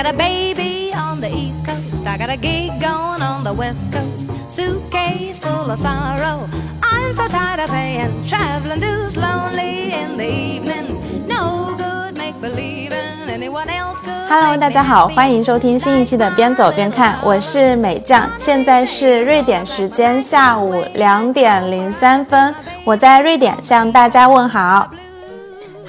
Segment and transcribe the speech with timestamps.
[0.00, 2.06] got a baby on the east coast.
[2.06, 4.30] I got a gig going on the west coast.
[4.48, 6.48] Suitcase full of sorrow.
[6.84, 9.16] I'm so tired of paying traveling dues.
[9.16, 11.26] Lonely in the evening.
[11.26, 14.28] No good make believing anyone else could.
[14.28, 22.54] Hello，大家好，欢迎收听新一期的边走边看，我是美酱，现在是瑞典时间下午两点零三分，
[22.84, 24.88] 我在瑞典向大家问好。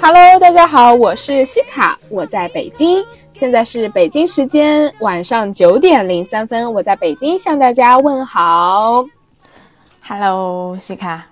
[0.02, 9.04] Hello，大家好，我是西卡，我在北京，现在是北京时间晚上九点零三分，我在北京向大家问好。
[10.02, 11.26] Hello，西卡。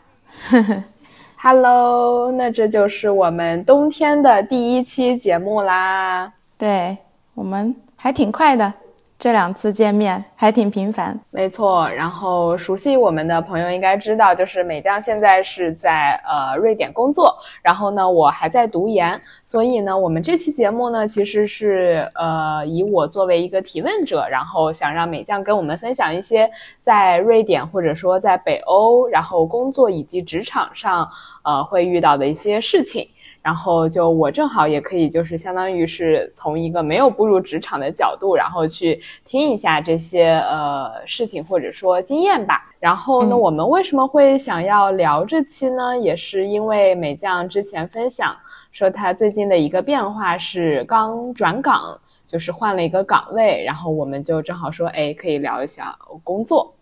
[1.39, 6.33] Hello，那这就是我们冬天的第一期节目啦。
[6.57, 6.97] 对
[7.35, 8.73] 我们还挺快的，
[9.19, 11.19] 这两次见面还挺频繁。
[11.31, 26.47] 没错，然后熟悉我们的朋友应该知道，就是美酱现在是在呃瑞典工作，然后呢我还在读研，所以呢我们这期节目呢其实是呃以我作为一个提问者，然后想让美酱跟我们分享一些
[26.79, 31.09] 在瑞典或者说在北欧，然后工作以及职场上
[31.43, 33.07] 呃会遇到的一些事情。
[33.47, 42.69] 然后就我正好也可以，就是相当于是从一个没有步入职场的角度，然后去听一下这些呃事情或者说经验吧。
[42.77, 45.97] 然后呢，嗯我们为什么会想要聊这期呢？
[45.97, 48.35] 也是因为美酱之前分享
[48.69, 56.73] 说她最近的一个变化是刚转岗，就是换了一个岗位，然后我们就正好说，哎，可以聊一下工作。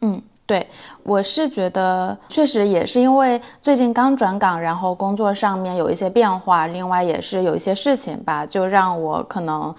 [0.00, 0.66] 嗯，对，
[1.02, 9.74] 我是觉得确实也是因为最近刚转岗，然后工作上面有一些变化，另外也是有一些事情吧，就让我可能，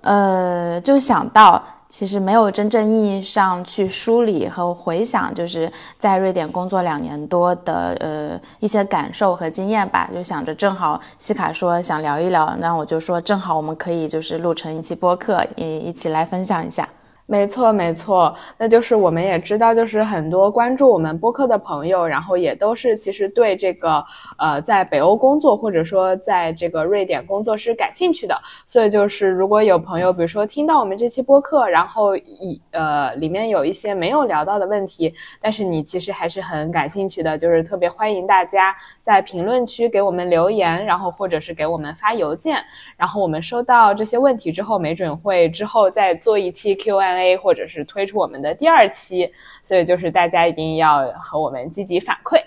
[0.00, 16.88] 呃，就想到其实没有真正意义上去梳理和回想，就是在瑞典工作两年多的呃一些感受和经验吧，就想着正好西卡说想聊一聊，那我就说正好我们可以就是录成一期播客，一一起来分享一下。
[17.30, 24.04] 没错，没错，那就是我们也知道，就是很多关注我们播客的朋友，然后也都是其实对这个
[24.36, 28.34] 呃在北欧工作或者说在这个瑞典工作是感兴趣的，
[28.66, 42.56] 所以就是如果有朋友，比如说听到我们这期播客，然后以呃里面有一些没有聊到的问题，但是你其实还是很感兴趣的，就是特别欢迎大家在评论区给我们留言，然后或者是给我们发邮件，
[42.96, 49.32] 然后我们收到这些问题之后，没准会之后再做一期 Q&A，或者是推出我们的第二期。
[49.62, 52.42] 所以就是大家一定要和我们积极反馈。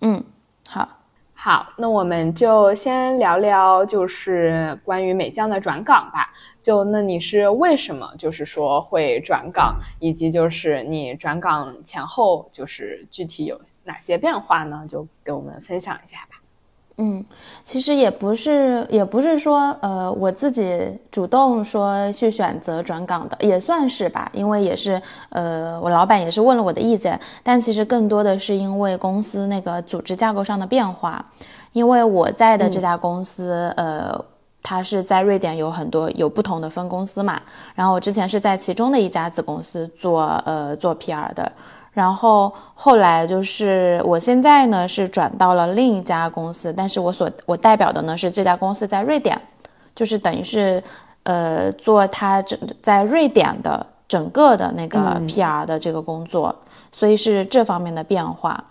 [0.00, 0.24] 嗯，
[0.68, 0.88] 好。
[1.42, 6.30] 好，那我们就先聊聊，就是关于美酱的转岗吧。
[6.60, 14.84] 就那你是为什么就是说会转岗，以及就是你转岗前后就是具体有哪些变化呢？
[14.86, 16.39] 就给我们分享一下吧。
[17.02, 17.24] 嗯，
[17.64, 20.78] 其实也不是，也不是说，呃，我自己
[21.10, 25.00] 主动说去选择转岗的，也算是吧，因为也是，
[25.30, 31.24] 呃，我老板也是问了我的意见，但其实更多的是因为公司那个组织架构上的变化，
[31.72, 34.24] 因为我在的这家公司，呃。
[34.62, 37.40] 它是在瑞典有很多有不同的分公司嘛，
[37.74, 41.50] 然后我之前是在其中的一家子公司做呃做 PR 的，
[42.00, 49.38] 然后后来就是我现在呢是转到了另一家公司，但是我所我代表的呢是这家公司在瑞典，
[49.94, 50.82] 就是等于是
[51.24, 56.56] 呃做它整在瑞典的整个的那个 PR 的这个工作，
[56.90, 58.64] 所以是这方面的变化。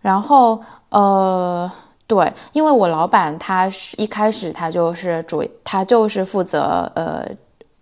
[0.00, 0.60] 然后
[0.90, 1.68] 呃
[2.06, 7.26] 对，因为我老板他是一开始他就是主他就是负责呃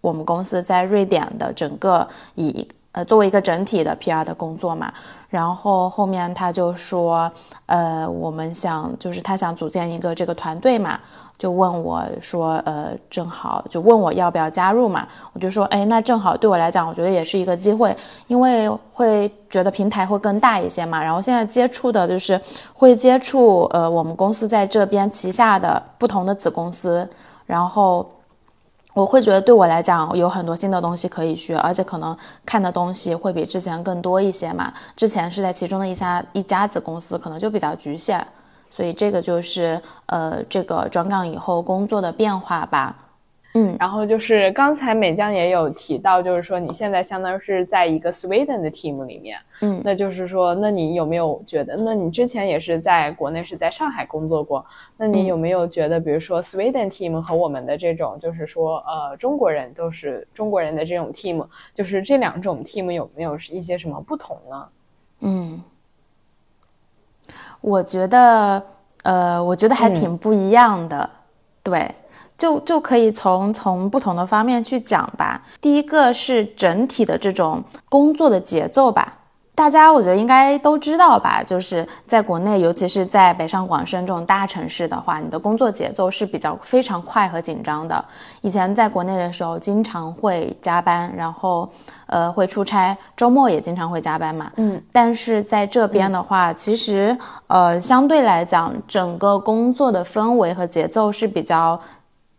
[0.01, 4.91] 我们公司在瑞典的整个以呃作为一个整体的 PR 的工作嘛，
[5.29, 7.31] 然后后面他就说，
[7.67, 11.01] 呃，我们想就是他想组建一个这个团队嘛，
[11.37, 17.95] 就问我说，呃，正好就问我要不要加入嘛，我就说，哎，那正好对我来讲，我觉得也是一个机会，
[18.29, 22.41] 因为会觉得平台会更大一些嘛，然后现在接触的就是
[22.73, 27.11] 会接触呃我们公司在这边旗下的不同的子公司，
[27.45, 28.09] 然后。
[28.95, 34.73] 我会觉得对我来讲有很多新的东西可以学，而且可能看的东西会比之前更多一些嘛。
[34.97, 38.25] 之前是在其中的一家一家子公司，可能就比较局限，
[38.71, 42.95] 所以这个就是呃这个转岗以后工作的变化吧。
[43.57, 49.81] 嗯，然后就是刚才美酱也有提到，就是说你现在相当于是在一个 Sweden 的 team 里面，嗯。
[49.85, 54.67] 那就是说，那你有没有觉得，那你之前也是在国内是在上海工作过，
[54.97, 64.67] 那你有没有觉得，比如说 Sweden team 和我们的这种，就是说呃中国人都是中国人的这种 team，就是这两种 team 有没有一些什么不同呢？
[65.21, 65.63] 嗯，
[67.61, 68.67] 我觉得，
[69.05, 71.09] 呃，我觉得还挺不一样的。
[71.63, 71.95] 对，
[72.37, 75.43] 就就可以从从不同的方面去讲吧。
[75.61, 79.19] 第一个是整体的这种工作的节奏吧。
[79.57, 88.05] 大家我觉得应该都知道吧，就是在国内，尤其是在北上广深这种大城市的话，你的工作节奏是比较非常快和紧张的。
[88.41, 91.71] 以前在国内的时候，经常会加班，然后
[92.07, 94.51] 呃会出差，周末也经常会加班嘛。
[94.57, 97.17] 嗯，但是在这边的话，其实
[97.47, 101.81] 呃相对来讲，整个工作的氛围和节奏是比较，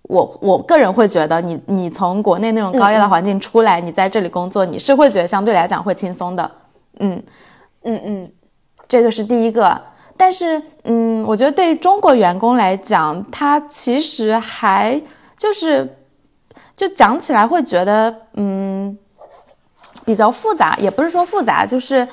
[0.08, 6.52] 我我个人会觉得，你你从国内那种高压的环境出来，你在这里工作，你是会觉得相对来讲会轻松的。
[7.00, 7.22] 嗯，
[7.84, 8.32] 嗯嗯，
[8.88, 9.82] 这个是第一个，
[10.16, 15.02] 但是嗯，我觉得对于中国员工来讲，他其实还
[15.38, 15.98] 就是
[16.76, 18.98] 就讲起来会觉得嗯
[20.06, 22.08] 比较复杂，也不是说复杂，就是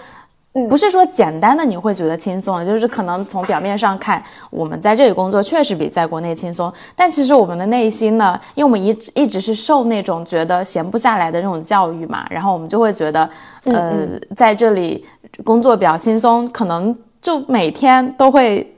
[0.68, 13.28] 不是说简单的你会觉得轻松了，就是可能从表面上看，我们在这里工作确实比在国内轻松，但其实我们的内心呢，因为我们一一直是受那种觉得闲不下来的那种教育嘛，然后我们就会觉得。
[13.64, 15.06] 呃，在这里
[15.44, 18.76] 工作比较轻松，可能就每天都会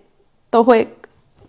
[0.50, 0.86] 都会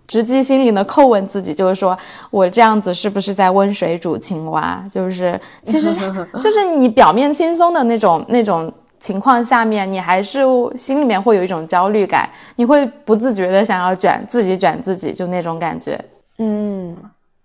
[0.08, 1.98] 直击心灵的叩问自己，就是说
[2.32, 4.82] 我这样子是不是在温水煮青蛙？
[4.90, 5.94] 就是其实
[6.40, 8.72] 就是你表面轻松的那种那种
[9.06, 10.40] 情况下面，你还是
[10.76, 16.00] 心里面会有一种焦虑感，你会不自觉的想要卷自己卷自己，就那种感觉，
[16.40, 16.98] 嗯。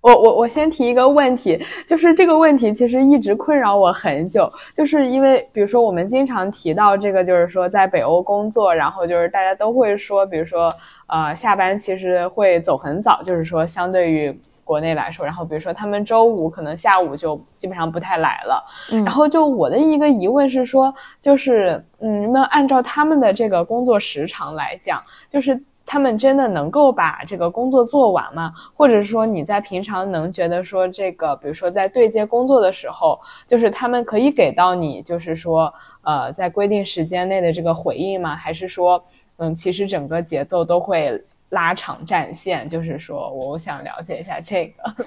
[0.03, 10.73] 我我我先提一个问题，就是这个问题其实一直困扰我很久，就是因为比如说我们经常提到这个，就是说在北欧工作，然后就是大家都会说，比如说
[11.07, 14.35] 呃下班其实会走很早，就是说相对于
[14.71, 18.63] 国内来说，然后比如说他们周五可能下午就基本上不太来了，
[19.05, 25.61] 然后就我的一个疑问是说，就是嗯，那按照他们的这个工作时长来讲，就是。
[25.93, 28.53] 他们真的能够把这个工作做完吗？
[28.77, 35.73] 或者说你在平常能觉得说这个，比如说在对接工作的时候，就是他们可以给到你，就是说，
[36.03, 38.37] 呃，在规定时间内的这个回应吗？
[38.37, 39.03] 还是说，
[39.39, 41.21] 嗯，其实整个节奏都会
[41.51, 42.69] 拉长战线？
[42.69, 45.05] 就是说，我想了解一下这个。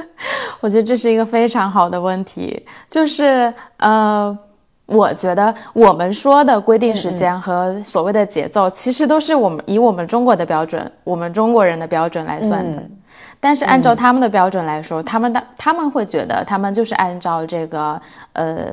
[0.60, 4.38] 我觉得这是一个非常好的问题，就是呃。
[4.86, 12.82] 我觉得我们说的规定时间和所谓的节奏，其实都是我们以我们中国的标准，我们中国人的标准来算的。
[13.40, 17.98] 但是按照他们的标准来说，他们的他们会觉得他们就是按照这个
[18.34, 18.70] 呃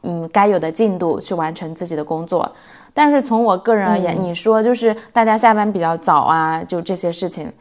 [0.00, 2.50] 嗯该有的进度去完成自己的工作。
[2.98, 7.52] 但是从我个人而言，你说就是大家下班比较早啊，就这些事情，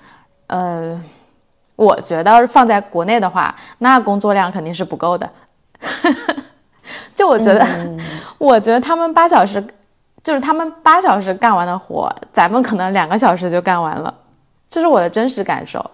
[0.48, 1.00] 呃，
[1.76, 5.30] 我觉得放在国内的话，那工作量肯定是不够的。
[7.14, 7.64] 就我觉得，
[8.40, 9.64] 我觉得他们八小时，
[10.24, 14.12] 就是他们八小时干完的活，咱们可能两个小时就干完了，
[14.68, 15.86] 这是我的真实感受。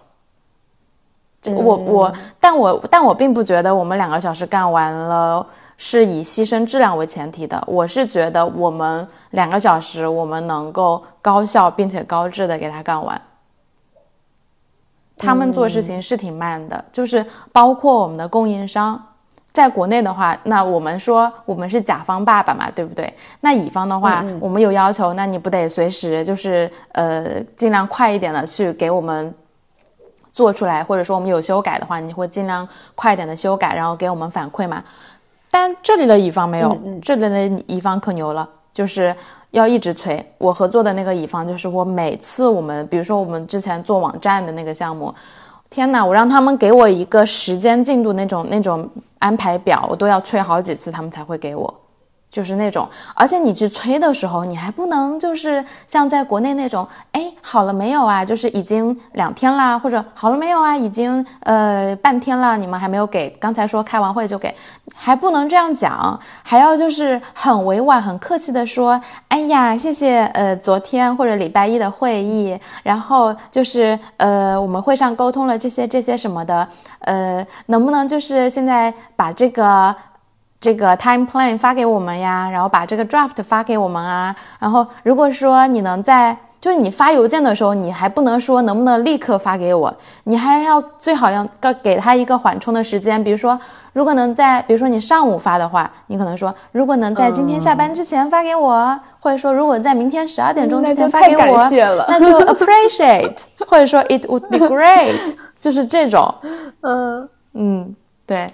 [1.46, 5.46] 我我，但我但我并不觉得我们两个小时干完了
[5.76, 7.62] 是以牺牲质量为前提的。
[7.66, 13.20] 我是觉得我们两个小时，我们能够高效并且高质的给他干完。
[15.16, 19.00] 他们做事情是挺慢的，就是包括我们的供应商。
[19.52, 23.14] 在国内的话，那我们说我们是甲方爸爸嘛，对不对？
[23.40, 29.32] 那乙方的话，我们有要求，那你不得随时就是呃尽量快一点的去给我们
[30.34, 34.82] 做出来，或者说我们有修改的话，你会尽量快点的修改，然后给我们反馈嘛？
[35.50, 39.14] 但这里的乙方没有，这里的乙方可牛了，就是
[39.52, 40.22] 要一直催。
[40.38, 45.14] 我合作的那个乙方，就是我每次我们，比如说我们之前做网站的那个项目。
[45.70, 46.04] 天哪！
[46.04, 51.74] 我让他们给我一个时间进度那种那种安排表，我都要催好几次，他们才会给我。
[52.34, 58.24] 就是那种，而且你去催的时候，你还不能就是像在国内那种，哎，好了没有啊？
[58.24, 60.76] 就是已经两天啦，或者好了没有啊？
[60.76, 63.30] 已经呃半天了，你们还没有给。
[63.38, 64.52] 刚才说开完会就给，
[64.96, 76.66] 还不能这样讲，还要就是很委婉、很客气的说，哎呀，谢谢呃昨天或者礼拜一的会议，然后就是呃我们会上沟通了这些这些什么的，
[77.02, 79.94] 呃能不能就是现在把这个。
[80.64, 84.34] 这个 time plan 发给我们呀，然后把这个 draft 发给我们啊。
[84.58, 89.94] 然后如果说你能在，就是你发邮件的时候，你还不能说能不能立刻发给我，
[90.24, 93.22] 你还要最好要给给他一个缓冲的时间。
[93.22, 93.60] 比如说，
[93.92, 101.68] 如果能在，比如说你上午发的话，你可能说如果能在今天下班之前发给我，或者说如果在明天十二点钟之前发给我，
[102.08, 106.34] 那就 appreciate， 或者说 it would be great，就是这种。
[106.80, 107.94] 嗯嗯，
[108.26, 108.50] 对。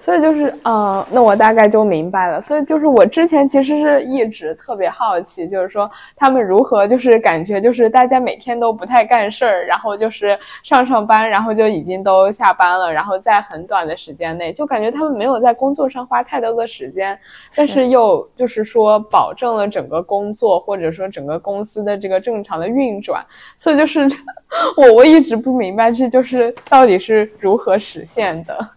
[0.00, 2.40] 所以就是，嗯，那我大概就明白了。
[2.40, 17.16] 所以就是我之前其实是一直特别好奇，就是说他们如何，就是感觉就是大家每天都不太干事儿，然后就是上上班，然后就已经都下班了，然后在很短的时间内，就感觉他们没有在工作上花太多的时间，
[17.54, 23.22] 但是又就是说保证了整个工作或者说整个公司的这个正常的运转。
[23.54, 24.08] 所以就是
[24.78, 28.68] 我我一直不明白，这就是到底是如何实现的。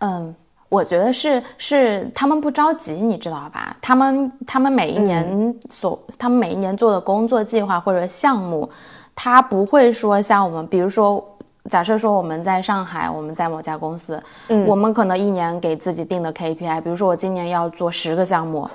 [0.00, 0.34] 嗯。
[0.68, 3.76] 我觉得是是他们不着急，你知道吧？
[3.80, 8.68] 他们他们每一年所他们每一年做的工作计划或者项目，
[9.14, 11.24] 他不会说像我们，比如说
[11.70, 18.68] 假设说我们在上海，我们在某家公司，嗯，我们可能一年给自己定的 KPI，比如说我今年要做十个项目，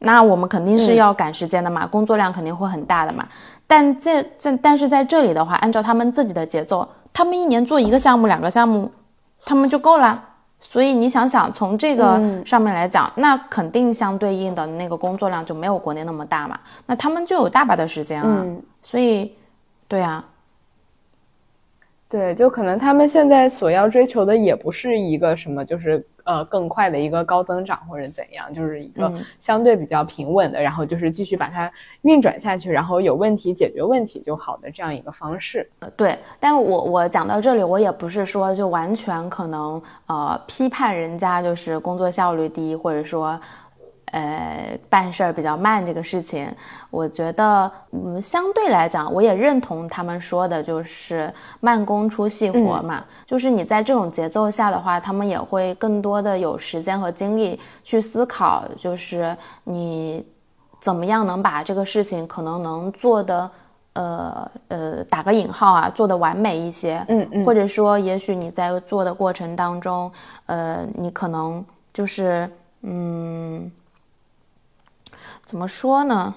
[0.00, 3.26] 那我们肯定是要赶时间的嘛，工作量肯定会很大的嘛。
[3.66, 8.90] 但在在但是在这里的话，按照他们自己的节奏，他们一年做一个项目、两个项目，
[9.46, 10.24] 他们就够了。
[10.60, 16.58] 所以你想想，从这个上面来讲，那肯定相对应的那个工作量就没有国内那么大嘛。
[16.86, 18.44] 那他们就有大把的时间啊。
[18.82, 19.34] 所以，
[19.86, 20.24] 对啊。
[22.08, 35.66] 对，就可能他们现在所要追求的也不是一个什么，就是呃更快的一个高增长或者怎样，就是一个相对比较平稳的，然后就是继续把它运转下去，然后有问题解决问题就好的这样一个方式。
[35.96, 43.40] 对，但我我讲到这里，我也不是说就完全可能呃批判人家就是工作效率低，或者说。
[44.12, 46.48] 呃，办事儿比较慢这个事情，
[46.90, 53.04] 我觉得，嗯，相对来讲，我也认同他们说的，就是慢工出细活嘛。
[53.26, 60.26] 就是你在这种节奏下的话，他们也会更多的有时间和精力去思考，就是你
[60.80, 63.50] 怎么样能把这个事情可能能做的，
[63.92, 67.04] 呃呃，打个引号啊，做的完美一些。
[67.08, 67.44] 嗯嗯。
[67.44, 70.10] 或者说，也许你在做的过程当中，
[70.46, 72.50] 呃，你可能就是，
[72.82, 73.70] 嗯。
[75.48, 76.34] 怎么说呢？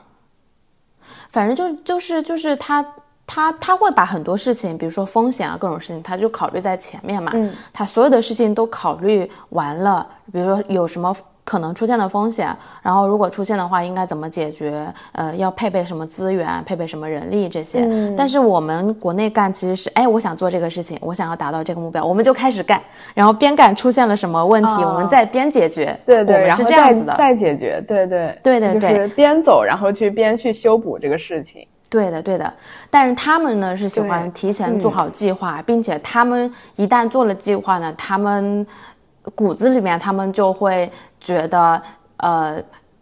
[1.29, 2.85] 反正就就是就是他
[3.27, 7.29] 他他会把很多事情，比如说风险啊各种事情，他就考虑在前面嘛。
[7.35, 11.13] 嗯，他所有的事情都考虑完了，比如说有什么。
[11.43, 14.85] 可能出现的风险，然后如果出现的话，应该怎么解决？
[15.13, 17.87] 呃，要配备什么资源，配备什么人力这些。
[18.15, 22.81] 但是我们国内干其实是，哎，我想做这个事情，我想要达到这个目标，我们就开始干，
[23.13, 25.99] 然后边干出现了什么问题，我们再边解决。
[26.05, 27.83] 对对，是这样子的，再解决。
[27.87, 31.67] 对对对对对，就是边走，然后去边去修补这个事情。
[31.89, 32.53] 对的对的，
[32.89, 38.65] 但是他们呢是喜欢提前做好计划，并且他们一旦做了计划呢，他们。
[39.35, 41.81] 骨子里面，他们就会觉得，
[42.17, 42.61] 呃，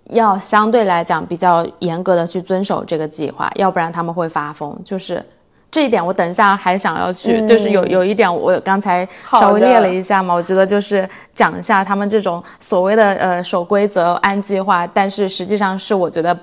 [0.09, 4.77] 要相对来讲比较严格的去遵守这个计划，要不然他们会发疯。
[4.83, 5.23] 就是
[5.71, 16.37] 这一点，我等一下还想要去，就是有有一点，我刚才稍微列了一下嘛，我觉得就是讲一下他们这种所谓的呃守规则、按计划，但是实际上是我觉得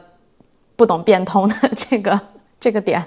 [0.76, 2.18] 不懂变通的这个
[2.58, 3.04] 这个点。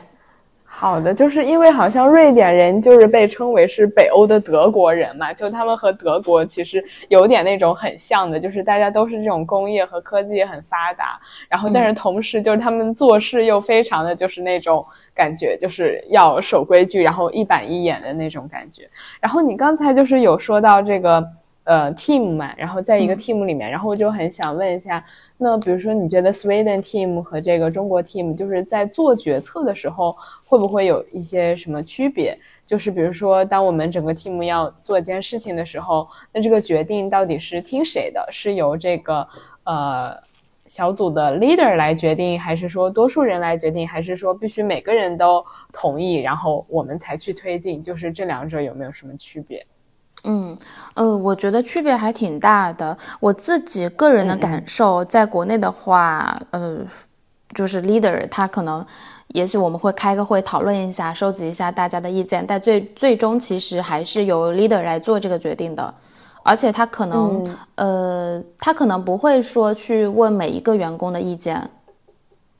[0.79, 11.19] 好的，就是因为好像瑞典人就是被称为是北欧的德国人嘛，就他们和德国其实有点那种很像的，就是大家都是这种工业和科技很发达，
[11.49, 18.89] 然后但是同时就是他们做事又非常的就是那种感觉，就是要守规矩，然后一板一眼的那种感觉。
[19.19, 21.21] 然后你刚才就是有说到这个。
[21.69, 25.05] 呃，team 嘛，然后在一个 team 里面，然后我就很想问一下，
[25.37, 32.35] 那比如说你觉得 Sweden team 和这个中国 team 就是在做决策的时候，会不会有一些什么区别？
[32.65, 38.27] 就是比如说，当我们整个 team 要做一件事情的时候，那这个决定到底是听谁的？
[38.31, 39.27] 是由这个
[39.65, 40.17] 呃
[40.65, 47.83] 小组的 leader 来决定，还是说多数人来决定，还是说必须每个人都同意，然后我们才去推进？
[47.83, 49.63] 就是这两者有没有什么区别？
[50.25, 50.57] 嗯，
[50.95, 52.97] 呃，我觉得区别还挺大的。
[53.21, 56.79] 我自己个人的感受，在国内的话，呃，
[57.55, 58.85] 就是 leader 他可能，
[59.29, 65.93] 也许我们会开个会讨论一下，收集一下大家的意见，但最最终其实还是由 leader 来做这个决定的。
[66.43, 71.69] 而且他可能，呃，他可能不会说去问每一个员工的意见，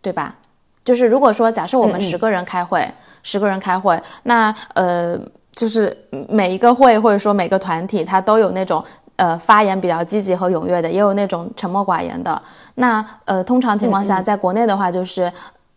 [0.01, 0.37] 对吧？
[0.85, 2.89] 就是如果说假设我们十个人开会，
[3.21, 5.19] 十个人开会，那呃。
[5.55, 5.95] 就是
[6.27, 8.83] 每一个会或者说每个团体，它都有那种
[9.17, 12.41] 呃发言比较积极和踊跃的，也有那种沉默寡言的。
[12.75, 15.29] 那呃，通常情况下，在国内的话，就是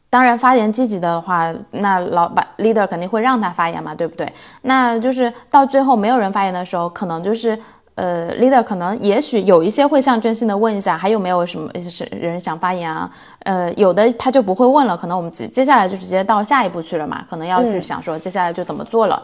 [0.09, 4.33] 当然发言积极的话，那老板 leader 肯定会让他发言嘛，对不对？
[4.62, 7.59] 那就是到最后没有人发言的时候，可能就是
[7.97, 13.11] 呃 leader 可能也许有一些会象征性的问一下，还有没有什么是人想发言啊？
[13.41, 19.21] 呃，有的他就不会问了，可能我们接接下来就直接到下一步去了嘛，可能要去想说接下来就怎么做了。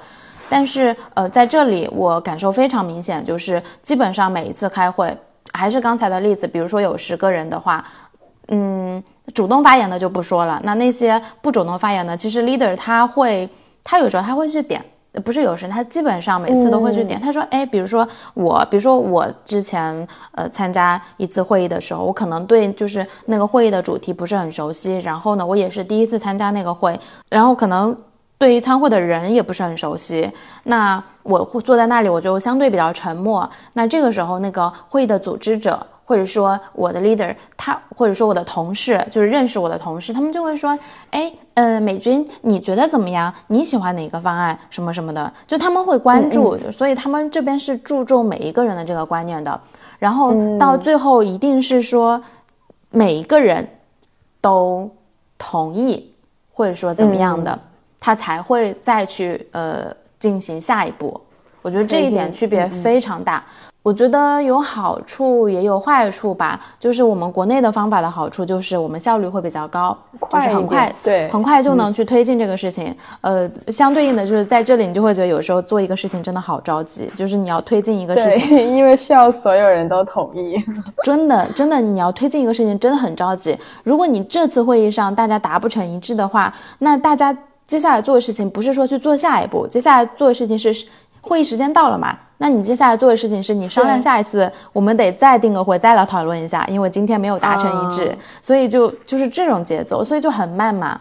[0.48, 5.16] 但是呃，在这里我感受非常明显，就是基本上每一次开会，
[5.52, 7.84] 还是刚才的例子，比如说有十个人的话，
[8.48, 9.02] 嗯，
[9.34, 13.48] 主动发言的就不说了，那那些不主动发言的，其实 leader 他会，
[13.82, 14.84] 他有时候他会去点。
[15.24, 17.18] 不是有时，他基本上每次都会去点。
[17.18, 24.98] 他说：“哎，比如说我，比如说我之前呃参加一次会议的时候，我可能对就是那个会议的主题不是很熟悉。
[24.98, 26.96] 然后呢，我也是第一次参加那个会，
[27.30, 27.96] 然后可能
[28.38, 30.30] 对于参会的人也不是很熟悉。
[30.64, 33.48] 那我坐在那里，我就相对比较沉默。
[33.74, 40.70] 那这个时候，那个会议的组织者。”或者说我的 leader，他或者说我的同事，就是认识我的同事，他们就会说，
[41.10, 43.30] 哎，呃，美军，你觉得怎么样？
[43.48, 44.58] 你喜欢哪个方案？
[44.70, 49.60] 什么什么的，就他们会关注，所以他们这边是注重每一个人的这个观念的。
[49.98, 52.18] 然后到最后一定是说
[52.88, 53.68] 每一个人
[54.40, 54.90] 都
[55.36, 56.10] 同意，
[56.54, 57.60] 或者说怎么样的，
[58.00, 61.20] 他才会再去呃进行下一步。
[61.62, 63.44] 我觉得这一点区别非常大。
[63.80, 69.96] 我觉得有好处也有坏处吧，就是我们国内的方法的好处就是我们效率会比较高，
[70.30, 72.94] 就是很快，对，很快就能去推进这个事情。
[73.22, 80.62] 呃，相对应的就是在这里你就会觉得有时候做一个事情真的好着急，就是你要推进一个事情， 因为需要所有人都同意。
[81.02, 83.56] 真的，真的，你要推进一个事情真的很着急。
[83.84, 87.34] 如果你这次会议上大家达不成一致的话，那大家
[87.68, 90.74] 接下来做的事情不是说去做下一步，接下来做的事情是。
[91.20, 92.16] 会议时间到了嘛？
[92.38, 100.98] 那你接下来做的事情是你商量下一次，我们得再定个会，再来讨论一下，因为今天没有达成一致，所以就就是这种节奏，所以就很慢嘛。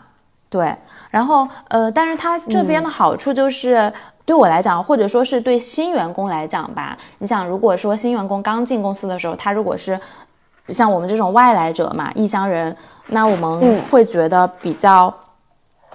[0.49, 0.75] 对，
[1.11, 3.93] 然后呃，但是他这边的好处就是
[4.25, 9.97] 对我来讲，或者说是对新员工来讲吧，你想，如果说新员工刚进公司的时候，他如果是
[10.69, 12.75] 像我们这种外来者嘛，异乡人，
[13.09, 15.13] 那我们会觉得比较。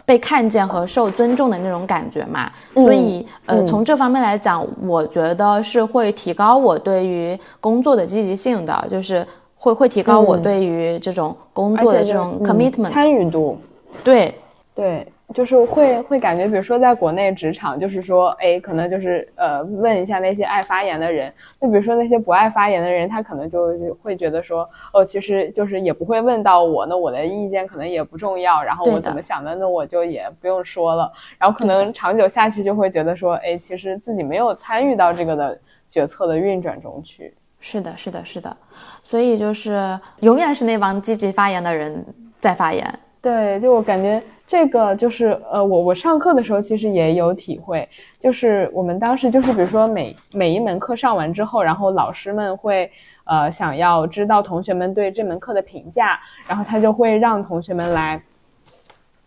[0.05, 13.59] 被看见和受尊重的那种感觉嘛，所以呃，从这方面来讲，我觉得是会提高我对于工作的积极性的，就是会会提高我对于这种工作的这种 commitment 参与度，
[14.03, 14.35] 对。
[14.75, 15.12] 对。
[15.33, 21.33] 就是会会感觉，比如说在国内职场，就是说，哎，可能就是呃，问一下那些爱发言的人。
[21.59, 28.63] 那比如说那些不爱发言的人，他可能就会觉得说，哦，其实就是也不会问到我，那我的意见可能也不重要。
[28.63, 31.11] 然后我怎么想的，那我就也不用说了。
[31.39, 37.35] 然后可能长久下去就会觉得说，哎，其实自己没有参与到这个的决策的运转中去。
[37.59, 38.57] 是的，是的，是的。
[39.03, 42.05] 所以就是永远是那帮积极发言的人
[42.39, 42.87] 在发言。
[43.21, 44.23] 对，就我感觉。
[44.53, 47.89] 这个就是呃，我我上课的时候其实也有体会，
[48.21, 52.91] 就是我们当时就是比如说每每一门课上完之后，然后老师们会
[53.25, 58.23] 呃想要知道同学们对这门课的评价，然后他就会让同学们来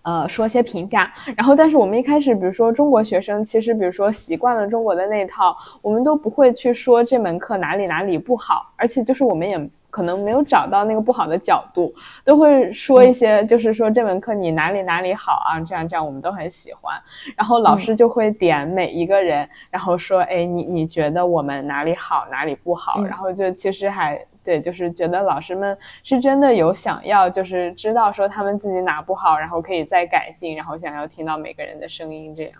[0.03, 9.69] 呃说些评价，然后但是我们一开始比如说中国学生其实比如说习惯了中国的那套，我们都不会去说这门课哪里哪里不好，而且就是我们也。
[9.95, 17.01] 可能没有找到那个不好的角度，都会说一些，就是说这门课你哪里哪里好啊，这样这样我们都很喜欢。
[17.38, 23.01] 然后老师就会点每一个人，然后说，哎，你你觉得我们哪里好，哪里不好？
[23.05, 32.51] 然后就其实还对，就是觉得老师们是真的有想要，就是知道说他们自己哪不好，然后可以再改进，然后想要听到每个人的声音，这样。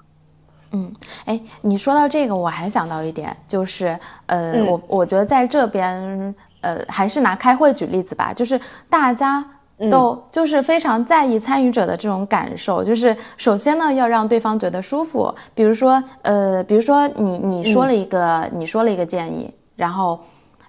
[0.72, 0.94] 嗯，
[1.26, 6.34] 哎，你说到这个，我还想到一点，就是呃，我我觉得在这边。
[6.66, 9.46] 呃，还是拿开会举例子吧，就是大家
[9.92, 20.20] 都就是非常在意参与者的这种感受，就是首先呢要让对方觉得舒服，比如说呃，比如说你你说了一个你说了一个建议，然后。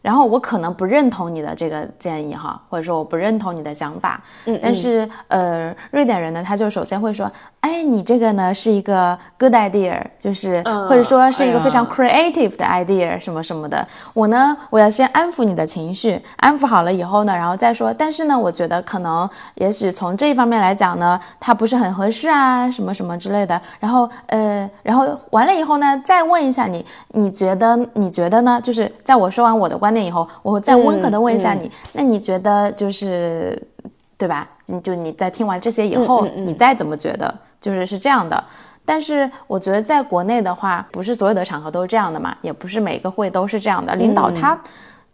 [0.06, 7.28] 然后我可能不认同你的这个建议哈，或者说我不认同你的想法，嗯，但是呃，瑞典人呢，他就首先会说，
[7.60, 13.84] 哎，你这个呢是一个 good idea，就是或者说是一个非常 creative 的 idea 什么什么的。
[14.14, 17.92] 我呢，我要先安抚你的情绪，安抚好了以后呢，然后再说。
[17.92, 23.60] 但是呢，我觉得可能也许从这一方面来讲呢，它不是很合适啊，什么什么之类的。
[23.80, 28.60] 然后呃，然后完了以后呢，再问一下你，你觉得你觉得呢？
[28.62, 29.95] 就是在我说完我的观。
[30.04, 33.60] 以后，我再温和的问一下你，那你觉得就是，
[34.16, 34.48] 对吧？
[34.66, 38.42] 你就你在听完这些以后，你再怎么觉得，就是是这样的。
[38.84, 43.94] 但是我觉得在国内的话，不是所有的场合都是这样的嘛，也不是每个会都是这样的。
[43.96, 44.60] 领导他，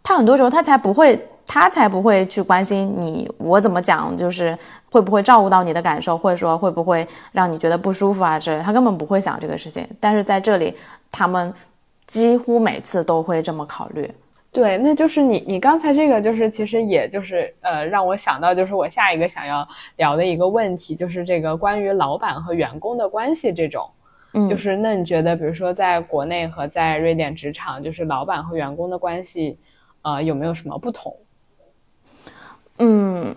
[0.03, 4.55] 他很多时候他才不会，他才不会去关心你我怎么讲，就是
[4.91, 9.87] 会不会照顾到你的感受，或者说会不会让你觉得不舒服啊之类，他根本不会想这个事情。
[9.99, 10.75] 但是在这里，
[11.11, 11.51] 他们
[12.05, 14.07] 几乎每次都会这么考虑。
[14.53, 23.89] 对，那就是你，你刚才这个就是，其实也就是呃，让我想到就是我下一个想要聊的一个问题，就是这个关于老板和员工的关系这种，
[24.33, 29.57] 嗯就是那你觉得，比如说在国内和在瑞典职场，就是老板和员工的关系，
[30.03, 31.15] 呃，有没有什么不同？
[32.77, 33.35] 嗯，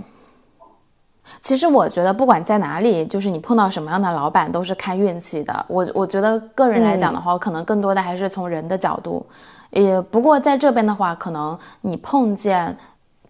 [1.41, 5.65] 其实我觉得不管在哪里，就是你碰到什么样的老板都是看运气的。
[5.67, 9.25] 我我觉得个人来讲的话，我可能更多的还是从人的角度。
[9.71, 12.77] 也不过在这边的话，可能你碰见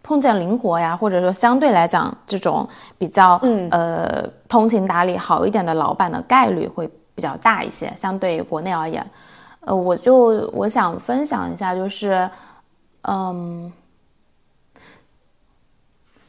[0.02, 2.68] 碰见灵活呀，或者说相对来讲这种
[2.98, 9.04] 比较、嗯呃通情达理好一点的老板的概率会比较大一些，相对于国内而言。
[9.60, 12.28] 呃，我就我想分享一下，就是
[13.02, 13.72] 嗯。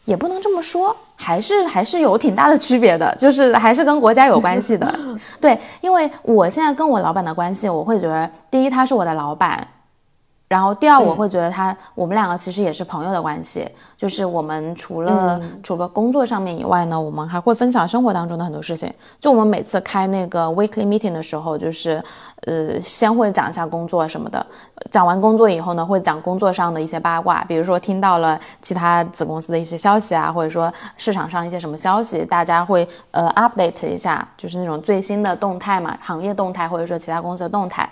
[0.06, 4.90] 也不能这么说，还是还是有挺大的区别的，就是还是跟国家有关系的。
[5.42, 9.68] 对，因为我现在跟我老板的关系，我会觉得，第一他是我的老板，
[10.48, 18.90] 然后第二我会觉得他，我们两个其实也是朋友的关系，就是我们除了、除了工作上面以外呢，我们还会分享生活当中的很多事情。
[19.20, 22.02] 就我们每次开那个 weekly meeting 的时候，就是
[22.46, 24.46] 呃，先会讲一下工作什么的，
[24.90, 37.90] 讲完工作以后呢，会讲工作上的一些八卦，比如说听到了其他子公司的一些消息啊，或者说市场上一些什么消息，大家会呃 update 一下，就是那种最新的动态嘛，行业动态或者说其他公司的动态。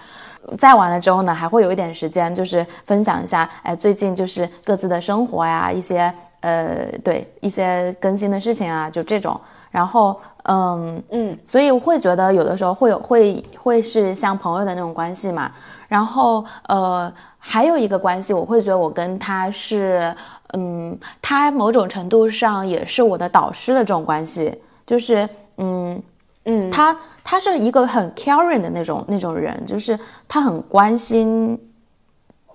[0.57, 9.39] 再完了之后呢，还会有一点时间，就是分享一下，哎，最近就是各自的生活呀，一些呃，对一些更新的事情啊，就这种。
[9.71, 15.51] 然后，嗯嗯，所以我会觉得有的时候会有会会是像朋友的那种关系嘛。
[15.87, 20.15] 然后，呃，还有一个关系，我会觉得我跟他是，
[20.53, 24.53] 嗯，他某种程度上也是我的导师的这种关系，
[24.85, 25.27] 就是，
[25.57, 26.01] 嗯。
[26.45, 31.59] 嗯，他他是一个很 caring 的那种那种人，就是他很关心，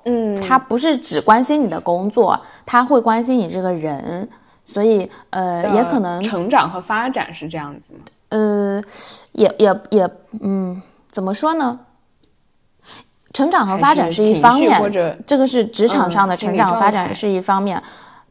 [0.05, 4.29] 嗯，他不是只关心你的工作，他会关心你这个人，
[4.65, 8.01] 所以呃，也可能成长和发展是这样子吗？
[8.29, 8.83] 呃，
[9.33, 10.09] 也也也，
[10.41, 11.81] 嗯，怎么说呢？
[13.33, 17.83] 成长和发展是一方面，或者这个是职场上的成长和发展是一方面。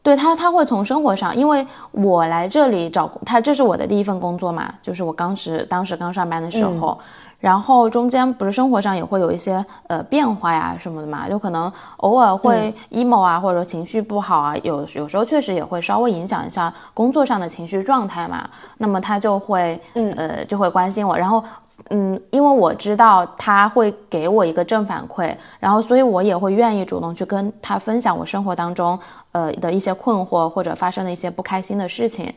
[0.02, 6.98] 对他，他会从生活上，因为我来这里找他，这是我的第一份工作嘛，就是我当时当时刚上班的时候，
[7.40, 18.48] 然后中间不是生活上也会有一些呃变化呀什么的嘛，就可能偶尔会 emo 啊，或者说情绪不好啊，有有时候确实也会稍微影响一下工作上的情绪状态嘛。
[18.76, 21.42] 那么他就会嗯呃就会关心我，然后
[21.88, 28.98] 嗯，因为我知道他会给我一个正反馈，然后所以我也会愿意主动去跟他分享我生活当中
[29.32, 32.32] 呃的一些困惑或者发生的一些不开心的事情。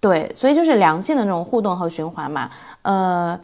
[0.00, 2.50] 对，所以就是良性的那种互动和循环嘛，
[2.82, 3.38] 呃，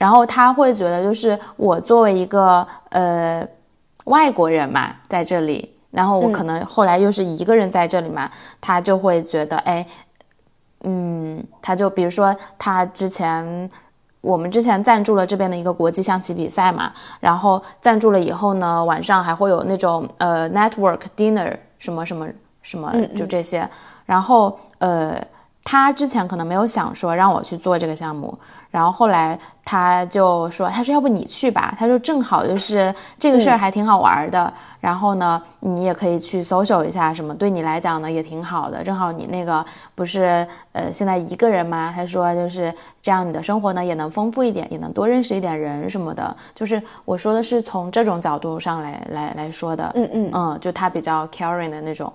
[0.00, 3.46] 然后他会觉得就是我作为一个呃
[4.04, 8.30] 外国人嘛，在这里，然后我可能后来又是一个人在这里嘛，
[8.62, 9.86] 他就会觉得哎，
[10.84, 13.70] 嗯，他就比如说他之前。
[14.22, 22.28] 我们之前赞助了这边的一个国际象棋比赛嘛，然后赞助了以后呢，晚上还会有那种呃 network dinner 什么什么
[22.60, 23.66] 什么，就这些。
[24.04, 25.18] 然后呃，
[25.62, 28.36] 他之前可能没有想说让我去做这个项目，
[28.70, 41.92] 然后后来他就说，他说要不你去吧，他说正好就是这个事儿还挺好玩的，然后呢，你也可以去 social 一下什么，对你来讲呢也挺好的，正好你那个不是呃现在一个人吗？
[41.94, 52.10] 他说就是这样，你的生活呢也能丰富一点，也能多认识一点人什么的，就是我说的是从这种角度上来来来说的，嗯嗯嗯，就他比较 caring 的那种。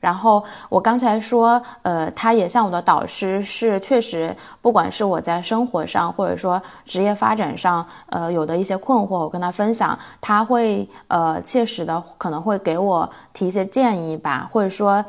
[0.00, 15.04] 然后我刚才说，呃，他也像我的导师，是确实，不管是我在生活上，或者说职业发展上，呃，有的一些困惑，我跟他分享，他会呃切实的可能会给我提一些建议吧，或者说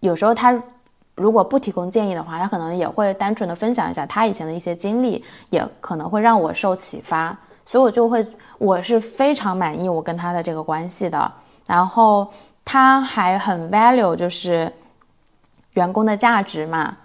[0.00, 0.52] 有时候他
[1.14, 8.26] 如果不提供建议的话，他可能也会单纯的分享一下他以前的一些经历，也可能会让我受启发，所以我就会
[8.58, 11.32] 我是非常满意我跟他的这个关系的，
[11.68, 12.26] 然后。
[12.70, 14.70] 他还很 value 就是
[15.72, 16.98] 员工的价值嘛，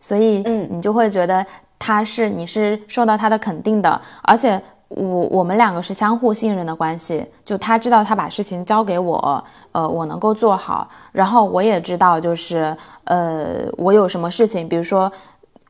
[0.00, 0.66] 所以嗯。
[0.70, 1.44] 你就会觉得
[1.78, 5.04] 他是你是受到他的肯定的，而且我
[5.38, 15.12] 我们两个是相互信任的关系，就他知道他把事情交给我，呃，我能够做好，然后我也知道就是呃我有什么事情，比如说。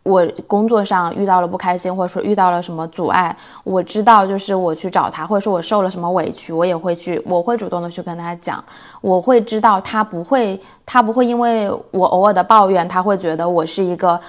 [0.06, 8.64] 我工作上遇到了不开心，或者说遇到了什么阻碍，我知道就是我去找他，或者说我受了什么委屈，我也会去，我会主动的去跟他讲，
[9.00, 14.20] 我会知道他不会，他不会因为我偶尔的抱怨，他会觉得我是一个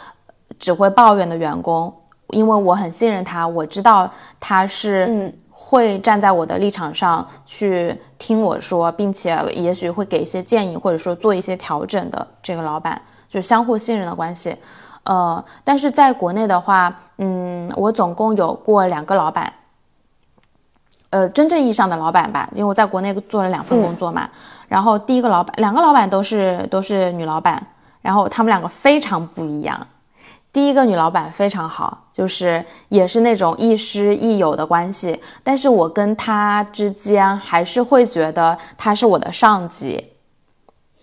[0.60, 1.94] 只会抱怨的员工，
[2.30, 5.34] 因为我很信任他，我知道他是嗯。
[5.60, 14.56] 会站在我的立场上去听我说，并且也许会给一些建议，或者说做一些调整的这个老板，就是相互信任的关系。
[15.08, 19.54] 呃，但是在国内的话，嗯，我总共有过两个老板，
[21.12, 24.30] 呃，真正意义上的老板吧，因为我在国内做了两份工作嘛。
[24.68, 27.68] 然后第一个老板，两个老板都是都是女老板，
[28.02, 29.88] 然后他们两个非常不一样。
[30.52, 40.17] 第一个女老板非常好，就是也是那种亦师亦友的关系，但是我跟她之间还是会觉得她是我的上级。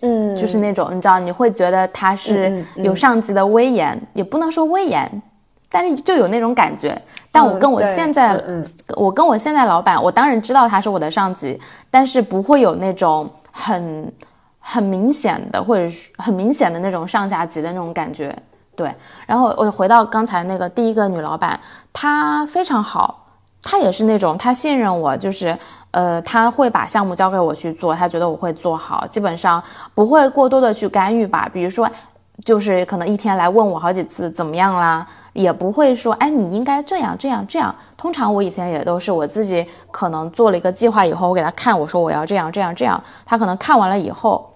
[0.05, 5.21] 嗯，就是那种你知道，你会觉得他是有上级的威严，也不能说威严，
[5.69, 6.95] 但是就有那种感觉。
[7.31, 8.39] 但我跟我现在，
[8.95, 14.13] 我跟我现在老板，我当然知道他是我的上级，但是不会有那种很
[14.59, 18.35] 很明显的或者是很明显的那种上下级的那种感觉。
[18.75, 18.93] 对，
[19.25, 21.59] 然后我回到刚才那个第一个女老板，
[21.91, 23.21] 她非常好。
[23.67, 25.57] 她也是那种，她信任我，就是，
[25.95, 31.49] 呃，他会把项目交给我去做，他觉得我会做好，基本上不会过多的去干预吧。
[31.53, 31.89] 比如说，
[32.43, 37.73] 就是可能一天来问我好几次怎么样啦，也不会说，哎，你应该这样这样这样。
[37.95, 44.51] 通常我以前也都是我自己可能做了一个计划以后，我给他看，我说我要这样这样这样，他可能看完了以后，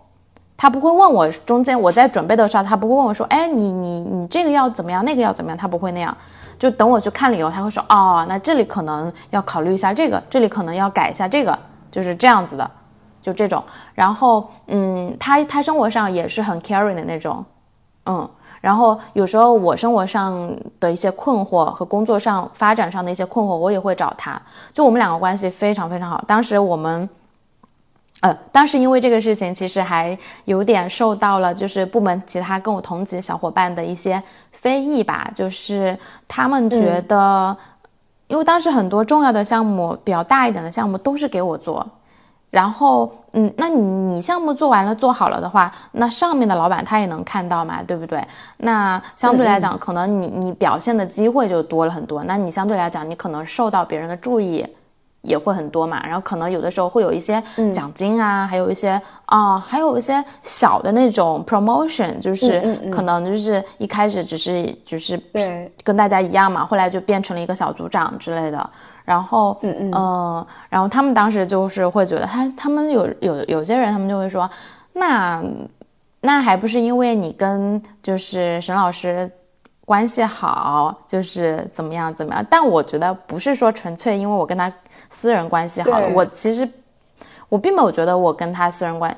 [0.62, 6.16] 他不会问我中间我在准备的时候，他不会问我说，哎，你你你这个要怎么样，那个要怎么样，他不会那样。
[6.60, 11.58] 就等我去看了以后，他会说哦，那这里可能要考虑一下这个，这里可能要改一下这个，
[11.90, 12.72] 就是这样子的，
[13.22, 13.64] 就这种。
[13.94, 17.46] 然后，嗯，他他生活上也是很 caring 的那种，
[18.06, 18.30] 嗯。
[18.60, 24.38] 然后有时候我生活上的一些困惑和工作上发展上的一些困惑，我也会找他。
[24.74, 26.22] 就我们两个关系非常非常好。
[26.28, 27.10] 当时我们。
[28.22, 37.56] 呃，当时因为这个事情，其实还有点受到了就是部门其他跟我同级小伙伴的一些非议吧，就是他们觉得，
[38.28, 41.88] 因为当时很多重要的项目，比较大一点的项目都是给我做，
[42.50, 48.22] 然后，嗯，那你你项目做完了做好了的话，那上面的老板他也能看到嘛，对不对？
[48.58, 54.68] 那相对来讲，可能你你表现的机会就多了很多，那你相对来讲，你可能受到别人的注意。
[55.22, 57.42] 也会很多嘛，然后可能有的时候会有一些
[57.74, 65.22] 奖金啊，还有一些啊，还有一些小的那种 promotion，就是可能就是一开始只是就是
[65.84, 68.70] 跟大家一样嘛，后来就变成了一个小组长之类的。
[69.04, 74.50] 然后嗯嗯，然后他们当时就是会觉得他他们有有有些人他们就会说，
[74.94, 75.44] 那
[76.22, 79.30] 那还不是因为你跟就是沈老师。
[79.90, 84.72] 关系好就是怎么样怎么样，但我觉得不是说纯粹因为我跟他
[85.10, 86.70] 私人关系好了，我其实
[87.50, 89.18] 我并没有觉得我跟他私人关，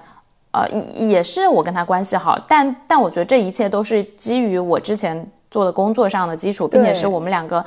[0.52, 7.62] 呃，也是我跟他关系好，但但我觉得这一切都是基于我之前做的工作上的基础，并且是我们两个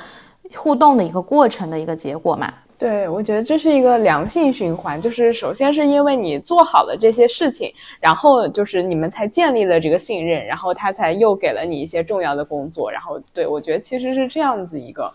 [0.55, 2.51] 互动的一个过程的一个结果嘛。
[2.77, 15.09] 对，我觉得这是一个良性循环，就是首先是因为你做好了这些事情，然后就是你们才建立了这个信任，然后他才又给了你一些重要的工作，然后对我觉得其实是这样子一个，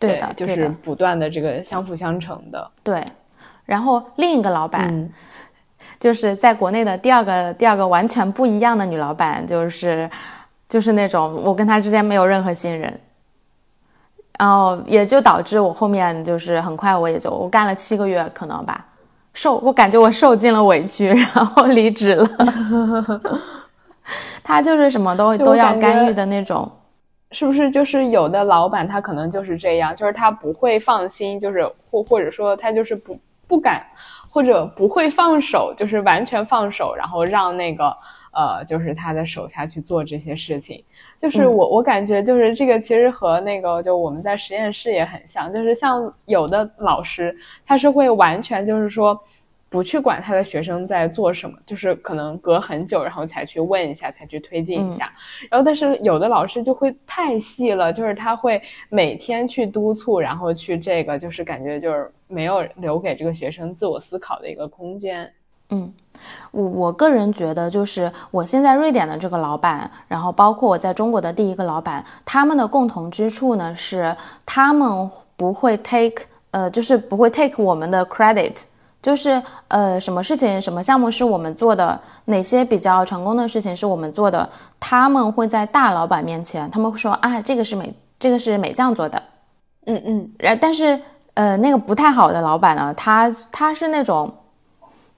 [0.00, 2.68] 对的，就是不断的这个相辅相成的。
[2.82, 3.00] 对，
[3.64, 5.08] 然后另一个老板，
[6.00, 10.10] 就是在国内的第二个第二个完全不一样的女老板，就是
[10.68, 13.00] 就是那种我跟她之间没有任何信任。
[14.38, 18.86] 然后也就导致我后面就是很快我也就我干了七个月可能吧，
[19.34, 22.28] 受我感觉我受尽了委屈，然后离职了。
[24.44, 26.70] 他就是什么都都要干预的那种，
[27.32, 27.68] 是不是？
[27.70, 33.84] 就是有的老板他可能就是这样，就是他不会放心，就是或或者说他就是不不敢
[34.30, 37.92] 或者不会放手，就是完全放手，然后让那个。
[38.32, 40.84] 呃，就是他的手下去做这些事情，
[41.20, 47.36] 就是我我感觉就是这个其实和那个就我们在实验室也很像，就是像有的老师
[47.66, 49.18] 他是会完全就是说
[49.70, 55.12] 不去管他的学生在做什么，就是可能隔很久然后才去问一下，才去推进一下，
[55.50, 65.30] 然后但是有的老师就会太细了，就是他会每天去督促，然后去这个就是感觉就是没有留给这个学生自我思考的一个空间。
[65.70, 65.92] 嗯，
[66.50, 78.62] 我我个人觉得，就是我现在瑞典的这个老板，然后包括我在中国的第一个老板，他们的共同之处呢是，他们不会 take，呃，就是不会 take 我们的 credit，
[79.02, 84.48] 就是呃，什么事情、什么项目是我们做的，哪些比较成功的事情是我们做的，
[84.80, 89.22] 他们会在大老板面前，他们会说啊，这个是美，这个是美酱做的，
[89.84, 90.98] 嗯嗯，然但是
[91.34, 94.32] 呃，那个不太好的老板呢，他他是那种。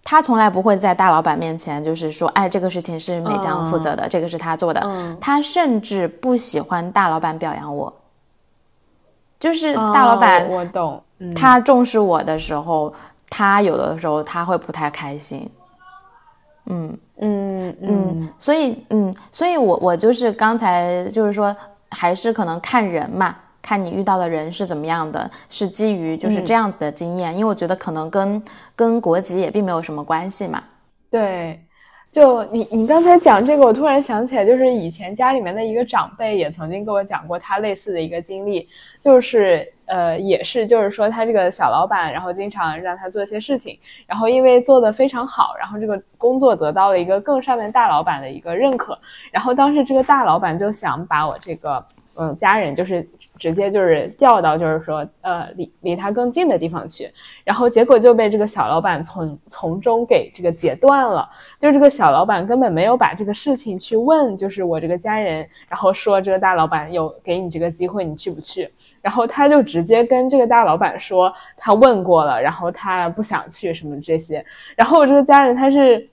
[0.03, 5.17] 他从来不会在大老板面前，就是说，哎，这个事情是美江负责的，这个是他做的。
[5.21, 7.93] 他甚至不喜欢大老板表扬我，
[9.39, 11.03] 就是大老板，我懂。
[11.37, 12.93] 他重视我的时候，
[13.29, 15.49] 他有的时候他会不太开心。
[16.67, 21.55] 嗯嗯嗯，所以嗯，所以我我就是刚才就是说，
[21.91, 28.43] 还是可能看人嘛，看你遇到的人是怎么样的，是基于就是这样子的经验，因为我觉得可能跟
[28.75, 30.63] 跟国籍也并没有什么关系嘛。
[31.11, 31.61] 对。
[32.13, 38.69] 就你，你刚才讲这个，我突然想起来，就是以前家里面的一个长辈也曾经跟我讲过他类似的一个经历，
[39.01, 48.99] 就是呃，也是就是说他这个小老板，然后经常让他做一些事情，然后因为做的非常好，然后这个工作得到了一个更上面大老板的一个认可，
[49.31, 53.09] 然后当时这个大老板就想把我这个嗯家人就是。
[53.41, 57.11] 直接就是调到，就是说，呃，离离他更近的地方去，
[57.43, 61.29] 然后结果就被这个小老板从从中给这个截断了。
[61.59, 68.71] 就这个小老板根本没有把这个事情去问，就是我这个家人，然后说这个大老板有给你这个机会，你去不去？
[69.01, 74.45] 然后他就直接跟这个大老板说，他问过了，然后他不想去什么这些。
[74.77, 76.07] 然后我这个家人他是。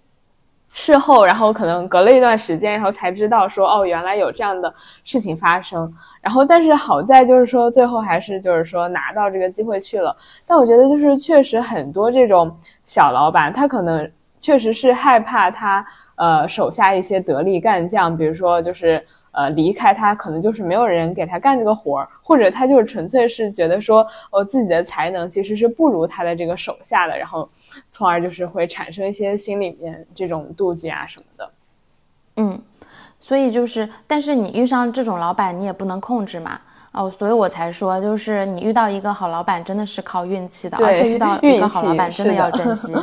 [0.80, 4.72] 事后，然后可能隔了一段时间，然后才知道说，哦，原来有这样的
[5.04, 5.92] 事情发生。
[6.22, 10.16] 然后，但是好在就是说，最后还是就是说拿到这个机会去了。
[10.48, 14.08] 但我觉得就是确实很多这种小老板，他可能
[14.40, 15.84] 确实是害怕他
[16.16, 27.50] 呃手下一些得力干将，比如说就是呃离开他，可能就是没有人给他干这个活儿，或者他就是纯粹是觉得说，哦自己的才能其实是不如他的这个手下的，然后。
[27.91, 31.52] 从而就是会产生一些心里面这种妒忌啊什么的，
[32.36, 32.62] 嗯，
[33.19, 36.60] 所以就是，但是你遇上这种老板，你也不能控制嘛，
[36.91, 42.95] 哦，所以我才说，就是你遇到一个好老板真的是靠运气的，而且遇到一个好老板真的要珍惜，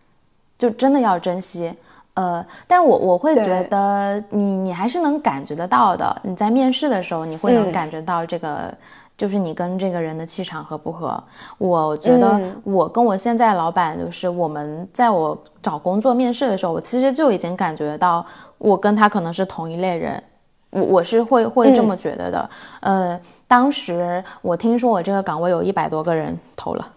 [0.58, 1.72] 就真的要珍惜。
[2.14, 8.72] 呃，但我我会觉得你你还是能感觉得到的，你在面试的时候你会能感觉到这个。
[9.16, 11.22] 就是你跟这个人的气场合不合？
[11.58, 18.24] 我觉得我跟我现在老板，就是我们在我找工作面试的时候，我其实就已经感觉到
[18.56, 20.24] 我跟他可能是同一类人，
[20.70, 22.50] 我我是会会这么觉得的。
[22.80, 26.88] 呃，当时我听说我这个岗位有一百多个人投了，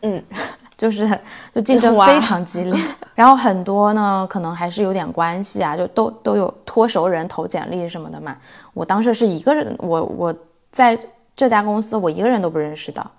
[0.00, 0.20] 嗯，
[0.82, 1.08] 就是
[1.54, 2.74] 就竞争非常激烈，
[3.14, 8.36] 然后很多呢可能还是有点关系啊，就都都有托熟人投简历什么的嘛。
[8.74, 10.34] 我当时是一个人，我我。
[10.72, 10.98] 在
[11.36, 13.10] 这家公司，我一个人都不认识的，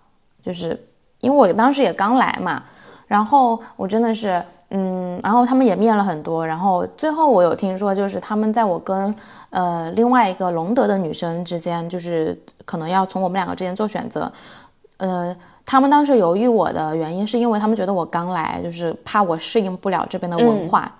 [0.41, 0.69] 就是
[1.19, 2.63] 因为我当时也刚来嘛，
[3.05, 9.13] 然后我真的是，嗯，然后他们也面了很多，然后最后我有听说，就是他们在我跟
[9.51, 14.31] 呃另外一个隆德的女生之间，就是可能要从我们两个之间做选择，
[14.97, 20.91] 呃，他们当时犹豫我的原因是因为他们觉得我刚来，就是怕我适应不了这边的文化，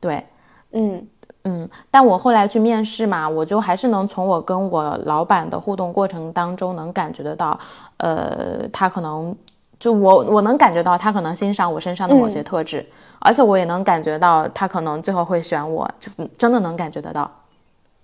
[0.00, 0.26] 对，
[0.72, 1.06] 嗯。
[1.48, 7.56] 嗯，但我后来去面试嘛，我就还是能从我跟我老板的互动过程当中能感觉得到，
[7.98, 9.32] 呃，他可能
[9.78, 12.84] 就我我能感觉到他可能欣赏我身上的某些特质，
[13.20, 17.30] 而且我也能感觉到他可能最后会选我，就真的能感觉得到，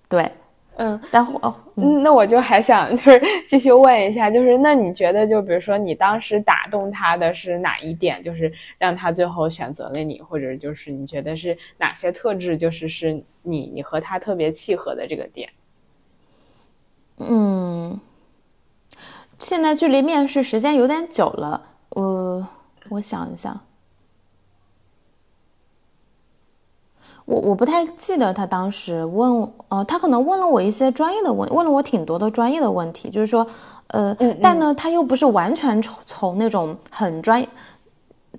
[0.07, 0.31] 对。
[0.75, 15.47] 嗯，但哦，那我就还想就是继续问一下，就是那你觉得就比如说你当时打动他的是哪一点，就是让他最后选择了你，或者就是你觉得是哪些特质，就是是你你和他特别契合的这个点？
[17.19, 17.99] 嗯，
[19.37, 22.47] 现在距离面试时间有点久了，我
[22.89, 23.61] 我想一想。
[27.25, 33.47] 我我不太记得他当时问，呃，他可能问了我一些专业的问，问了我挺多的专业的问题，就是说，
[33.87, 37.47] 呃，但呢，他又不是完全从从那种很专业，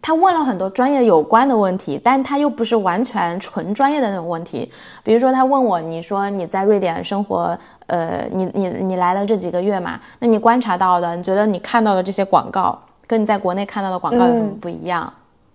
[0.02, 4.70] 他问了很多专业有关的问题，但他又不是完全纯专业的那种问题。
[5.02, 15.10] 比如说，他问我，你说你在瑞典生活，呃，你你你来了这几个月嘛，那你观察到的，你觉得你看到的这些广告，跟你在国内看到的广告有什么不一样？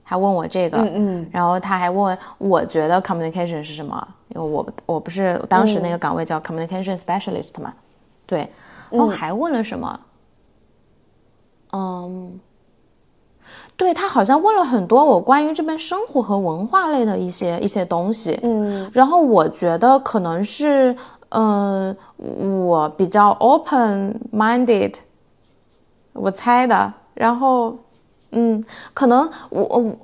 [0.10, 7.72] 他问我这个，嗯嗯，然后他还问我觉得 communication 是什么，因为我我不是当时那个岗位叫 communication specialist 嘛，
[8.26, 8.50] 对，
[8.90, 10.00] 然后还问了什么？
[11.74, 12.40] 嗯，
[13.78, 20.96] 对他好像问了很多我关于这边生活和文化类的一些一些东西，嗯，然后我觉得可能是，
[21.30, 24.96] 呃，我比较 open minded，
[26.14, 27.78] 我猜的，然后。
[28.32, 28.64] 嗯，
[28.94, 29.96] 可能我我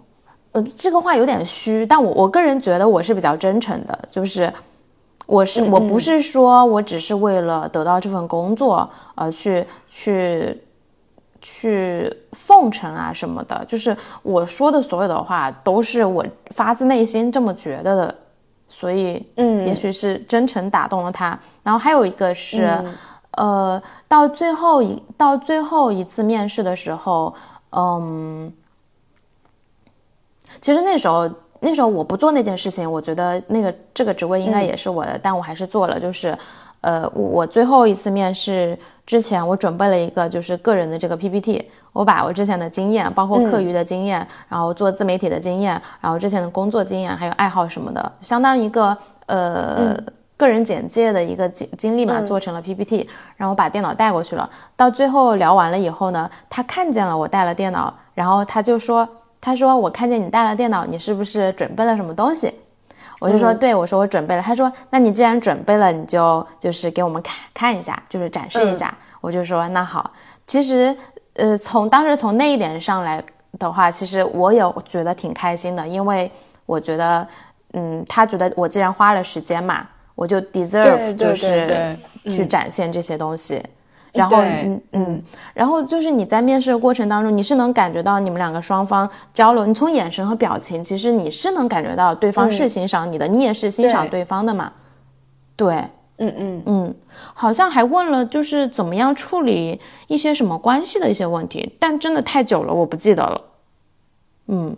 [0.54, 4.52] 呃这个话有点虚，但我我个人觉得我是比较真诚的，就是
[5.28, 10.60] 我是我不是说我只是为了得到这份工作呃去去
[11.42, 18.16] 去奉承啊什么的，就是我说的所有的话都是我发自内心这么觉得的，
[18.68, 21.38] 所以嗯，也许是真诚打动了他。
[21.62, 22.68] 然后还有一个是
[23.32, 27.32] 呃到最后一到最后一次面试的时候。
[27.76, 28.52] 嗯，
[30.62, 36.00] 其实那时候那时候我不做那件事情，我觉得那个这个职位应该也是我的，但我还是做了。
[36.00, 36.38] 就是，
[36.82, 48.96] 呃，我最后一次面试之前，我准备了一个就是个人的这个 PPT，我把我之前的经验，包括课余的经验，然后做自媒体的经验，然后之前的工作经验，还有爱好什么的，相当于一个
[49.26, 49.98] 呃
[50.38, 54.50] 个人简介的一个经经历嘛，做成了 PPT，然后把电脑带过去了。
[54.76, 59.08] 到最后聊完了以后呢，他看见了我带了电脑，然后他就说。
[59.42, 62.52] 他说：“我看见你带了电脑，你是不是准备了什么东西？”
[63.22, 70.10] 我就说：“对，我说我准备了。”他说：“那你既然准备了，你就就是给我们看看一下，就是展示一下。”我就说：“那好。”
[70.48, 70.98] 其实，
[71.36, 73.24] 呃，从当时从那一点上来
[73.60, 76.32] 的话，其实我也觉得挺开心的，因为
[76.66, 77.28] 我觉得，
[77.74, 81.98] 嗯，他觉得我既然花了时间嘛，我就 deserve 就是
[82.32, 83.62] 去展现这些东西。
[84.14, 94.72] 然后，嗯嗯，然后就是你在面试的过程当中，你是能感觉到你们两个双方交流，你从眼神和表情，其实你是能感觉到对方是欣赏你的，你也是欣赏对方的嘛？
[95.58, 95.76] 对，
[96.20, 96.96] 嗯嗯嗯，
[97.34, 103.42] 好像还问了就是怎么样处理一些什么关系的一些问题，但真的太久了，我不记得了。
[104.48, 104.78] 嗯。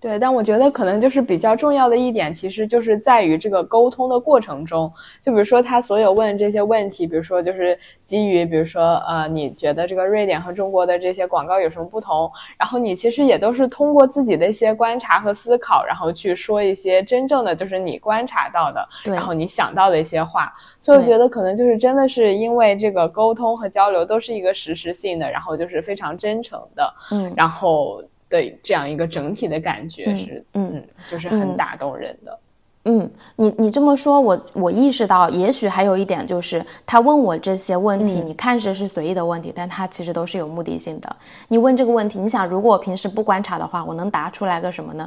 [0.00, 12.30] 对，但我觉得可能就是比较重要的一点，其实就是在于这个沟通的过程中，就比如说他所有问这些问题，比如说就是基于，比如说呃，你觉得这个瑞典和中国的这些广告有什么不同？
[12.56, 20.54] 然后你其实也都是通过自己的一些观察和思考，然后去说一些真正的就是你观察到的，然后你想到的一些话。
[20.78, 28.00] 所以我觉得可能就是真的是因为这个沟通和交流都是一个实时性的，然后就是非常真诚的，嗯，然后。
[28.28, 32.38] 的这样一个整体的感觉是，嗯，就是很打动人的。
[32.84, 41.16] 嗯，你你这么说，我我意识到，也许还有一点就是，他问我这些问题，你看着是随意的问题，但他其实都是有目的性的。
[41.48, 45.06] 你问这个问题，你想，如果我平时不观察的话，我能答出来个什么呢？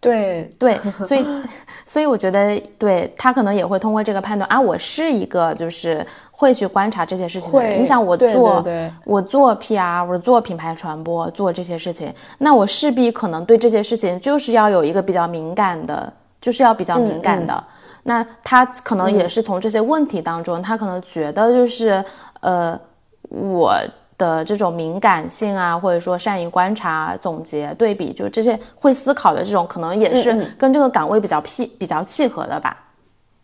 [0.00, 1.26] 对对，所以
[1.84, 7.78] 所以我觉得，对他可能也会通过这个判断啊，我是一个就是会去观察这些事情的人。
[7.78, 8.64] 你想我做
[9.04, 17.62] 我做 PR，我做品牌传播，做这些事情，那我势必可能对这些事情就是要有一个比较敏感的，就是要比较敏感的。
[18.04, 22.02] 那他可能也是从这些问题当中，他可能觉得就是
[22.40, 22.80] 呃
[23.28, 23.74] 我。
[24.20, 32.76] 的这种敏感性啊，或者说善于观察、总结、对比，就这些会思考的这种，可能也是跟这个岗位比较契比较契合的吧。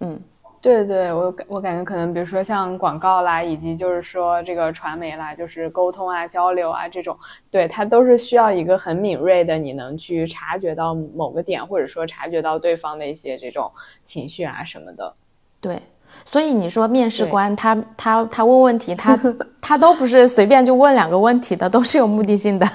[0.01, 0.21] 嗯，
[0.61, 7.17] 对对，我我感觉可能，比如说像广告啦，以及就是说这个传媒啦，就是沟通啊、交流啊这种，
[7.51, 13.73] 对它都是需要一个很敏锐的，你能去察觉到某个点，或者说察觉到对方的一些这种
[14.05, 15.15] 情绪啊什么的。
[15.61, 15.77] 对。
[16.25, 19.19] 所以你说面试官他他他问问题，他
[19.61, 22.69] 他都不是随便就问两个问题的，都是有目的性的。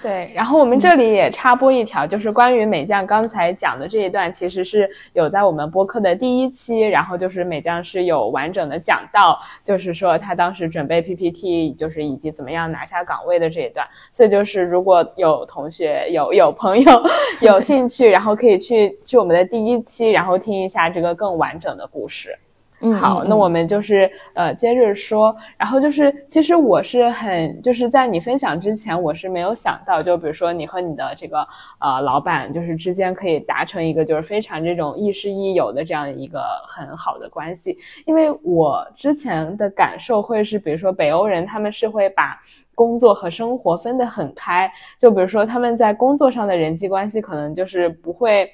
[0.00, 13.84] 对，然后我们这里也插播一条，就是关于美将刚才讲的这一段，其实是有在我们播客的第一期，然后就是美将是有完整的讲到，就是说他当时准备 PPT，就是以及怎么样拿下岗位的这一段。
[14.12, 17.02] 所以就是如果有同学有有朋友
[17.42, 22.38] 有兴趣，然后可以去去我们的第一期，然后听一下这个更完整的故事。
[22.80, 31.46] 嗯，好，那我们就是呃接着说，然后就是其实我是很就是在你分享之前，我是没有想到，就比如说你和你的这个
[31.80, 37.76] 呃老板就是之间可以达成一个就是非常这种亦师亦友的这样一个很好的关系，
[38.06, 42.40] 因为我之前的感受会是，比如说北欧人他们是会把
[42.76, 44.70] 工作和生活分得很开，
[45.00, 48.48] 就比如说他们在工作上的人际关系可能就是不会。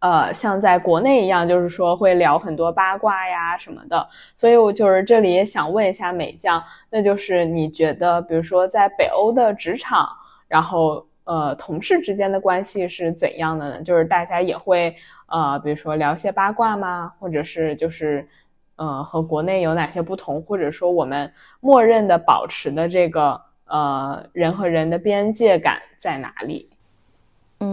[0.00, 10.08] 呃，像在国内一样，就是说会聊很多八卦呀什么的，所以我就是这里也想问一下美将，那就是你觉得，比如说在北欧的职场，
[10.46, 13.82] 然后呃同事之间的关系是怎样的呢？
[13.82, 14.94] 就是大家也会
[15.26, 17.12] 呃，比如说聊些八卦吗？
[17.18, 18.28] 或者是就是
[18.76, 20.40] 呃和国内有哪些不同？
[20.42, 26.68] 或者说我们默认的保持的这个呃人和人的边界感在哪里？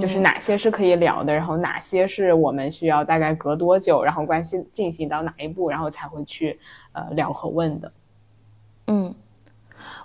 [0.01, 6.59] 就是哪些是可以聊的，然后哪些是我们需要大概隔多久，然后关系进行到哪一步，然后才会去
[6.91, 7.91] 呃聊和问的。
[8.87, 9.13] 嗯，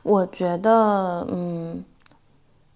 [0.03, 1.83] 我觉得嗯，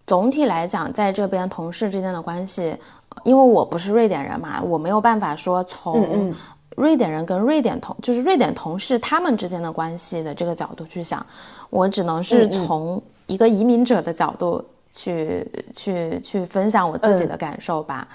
[0.06, 2.74] 总体来讲，在这边同事之间的关系，
[3.22, 6.32] 因为我不是瑞典人嘛，我没有办法说从
[6.74, 11.24] 瑞典人跟瑞典同就是瑞典同事他们之间的关系的这个角度去想，
[11.68, 14.64] 我只能是从一个移民者的角度。
[14.96, 18.06] 去去去分享我自己的感受吧，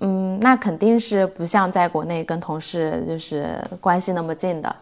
[0.00, 4.76] 嗯，那肯定是不像在国内跟同事就是关系那么近的，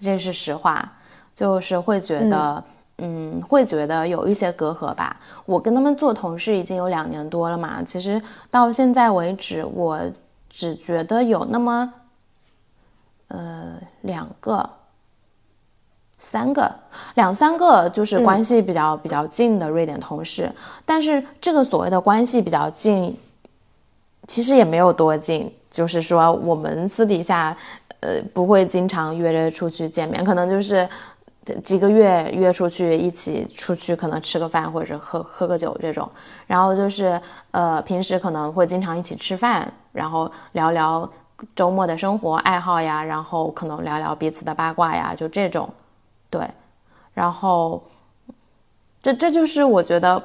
[0.00, 0.92] 这是实话，
[1.32, 2.64] 就是会觉得，
[2.98, 5.16] 嗯，会觉得有一些隔阂吧。
[5.46, 8.20] 我跟他们做同事已经有两年多了嘛，其实
[8.50, 10.00] 到现在为止，我
[10.48, 11.92] 只觉得有那么，
[13.28, 14.68] 呃，两个、
[16.20, 16.72] 三个、
[17.14, 20.48] 两三个就是关系比较比较近的瑞典同事。
[20.86, 23.18] 但是这个所谓的关系比较近，
[24.28, 27.56] 其实也没有多近，就是说我们私底下，
[27.98, 30.88] 呃，不会经常约着出去见面，可能就是。
[31.64, 36.08] 几个月约出去一起出去，可能吃个饭或者喝喝个酒这种，
[36.46, 41.10] 然后就是呃平时可能会经常一起吃饭，然后聊聊
[41.56, 45.68] 周末的生活爱好呀，然后可能聊聊彼此的八卦呀，就这种，
[46.30, 46.48] 对，
[47.12, 47.82] 然后
[49.02, 50.22] 这这就是我觉得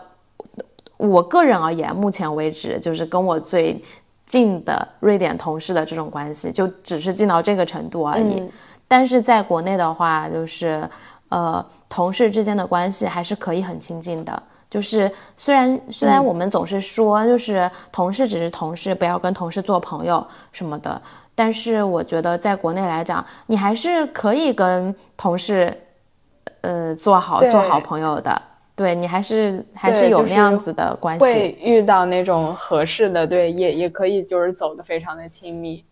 [0.97, 3.83] 我个人而言，目前为止就是跟我最
[4.25, 8.41] 近的瑞典同事的这种关系，就只是近到这个程度而已。
[8.87, 10.87] 但是在国内的话，就是。
[11.29, 14.43] 呃，同事之间的关系还是可以很亲近的。
[14.69, 21.01] 就是虽然虽然我们总是说，就是同事只是同事，不要跟同事做朋友什么的。
[21.33, 25.75] 但是我觉得在国内来讲，你还是可以跟同事，
[26.61, 28.41] 呃，做好做好朋友的。
[28.75, 31.25] 对你还是还是有那样子的关系。
[31.25, 35.83] 会遇到那种合适的，对，也也可以就是走的非常的亲密。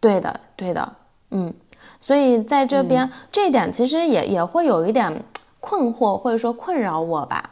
[0.00, 0.92] 对的，对的，
[1.30, 1.52] 嗯。
[2.00, 5.22] 所以在这边，这一点其实也也会有一点
[5.60, 7.50] 困惑，或者说困扰我吧。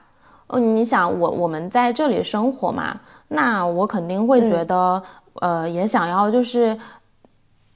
[0.48, 2.98] 嗯，你想，我我们在这里生活嘛，
[3.28, 5.00] 那我肯定会觉得，
[5.34, 6.76] 呃，也想要就是，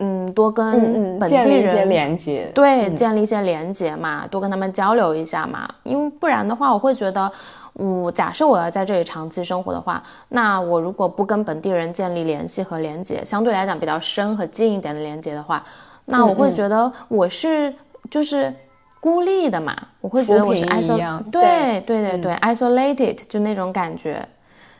[0.05, 5.67] 嗯，多跟本地人连接，对，建立一些连接嘛，多跟他们交流一下嘛。
[5.83, 7.31] 因为不然的话，我会觉得，
[7.73, 15.65] 我假设我要在这里长期生活的话，那我如果不跟本地人建立联系和连接，相对来讲比较深和近一点的连接的话。
[16.05, 17.75] 那我会觉得我是
[18.11, 18.53] 就是
[19.01, 24.27] 孤立的嘛，我会觉得我是 isolated，对对对对，isolated 就那种感觉，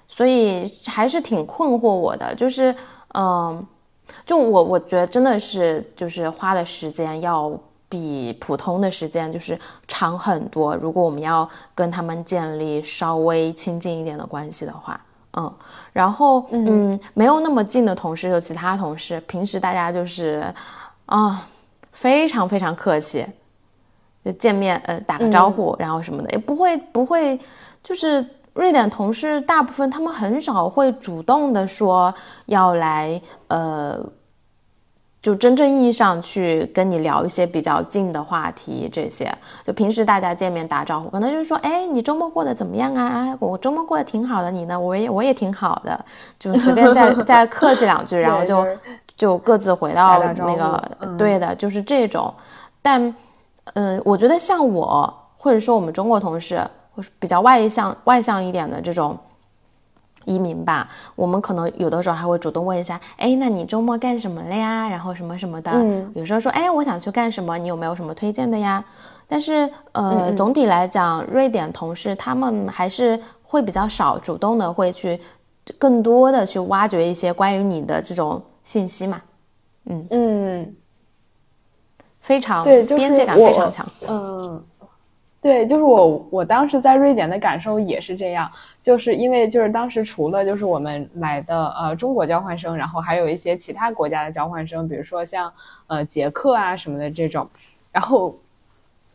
[0.07, 2.75] 所以还是挺困惑我的，就是
[3.15, 3.67] 嗯，
[4.27, 7.53] 就我我觉得真的是就是花的时间要
[7.89, 15.01] 比普通的时间就是长很多，如果我们要跟他们建立稍微亲近一点的关系的话，
[15.37, 15.53] 嗯，
[15.93, 20.45] 然后嗯，没有那么近的同事有其他同事，平时大家就是。
[21.07, 21.47] 啊，
[21.93, 23.27] 非常非常客气，
[24.25, 27.39] 就见面呃打个招呼，然后什么的也不会不会，
[27.83, 32.15] 就是瑞典同事大部分他们很少会主动的说
[32.47, 33.99] 要来呃，
[35.21, 39.31] 就真正意义上去跟你聊一些比较近的话题这些。
[39.65, 43.09] 就平时大家见面打招呼，可能就是说，哎，你周末过得怎么样啊？
[43.09, 44.79] 哎，我周末过得挺好的，你呢？
[44.79, 46.05] 我也我也挺好的，
[46.39, 48.67] 就随便再 再客气两句，然后就。
[49.17, 50.83] 就各自回到那个
[51.17, 52.35] 对的，就是这种。
[52.83, 53.15] 但，
[53.75, 56.61] 嗯，我觉得像我，或者说我们中国同事，
[56.95, 59.19] 或是比较外向、外向一点的这种
[60.25, 65.73] 移民吧，我们可能有的时候还会主动问一下：“哎，那你周末干什么了呀？”然后什么什么的。
[66.15, 67.59] 有时候说：“哎，我想去干什么？
[67.59, 68.85] 你有没有什么推荐的呀？”
[69.27, 75.21] 但是，呃，总体来讲，瑞典同事他们还是会比较少主动的，会去
[75.79, 78.43] 更多的去挖掘一些关于你的这种。
[78.65, 79.21] 信息嘛，
[79.91, 80.75] 嗯嗯，
[82.19, 83.87] 非常对，边界感非常强。
[84.09, 84.65] 嗯，
[85.45, 95.53] 对，就是我我当时在瑞典的感受也是这样，就是因为就是当时除了就是我们来的呃中国交换生，然后还有一些其他国家的交换生，比如说像
[95.87, 97.47] 呃捷克啊什么的这种，
[97.93, 98.35] 然后。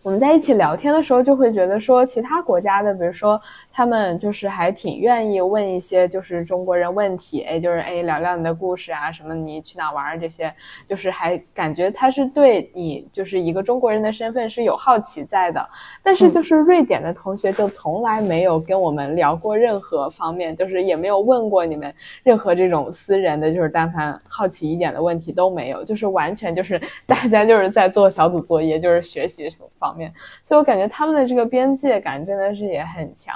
[0.01, 3.39] 我们在一起聊天的时候，就会觉得说，其他国家的，比如说
[3.69, 10.53] 他们就是还挺愿意问一些就是中国人问题，哎，就是哎聊聊你的故事啊，什么你去哪玩这些，
[10.85, 15.67] 就是还感觉他是对你就是一个中国人的身份是有好奇在的。
[16.01, 21.93] 但是就是瑞典的同学就从来没有跟我们聊过任何方面，就是也没有问过你们
[22.23, 29.88] 任何这种私人的，就是但凡好奇一点的问题都没有，就是完全就是大家就是在做小组作业，就是学习什么方。
[29.89, 30.13] 方面，
[30.43, 33.35] 所以我感觉他们的这个边界感真的是也很强。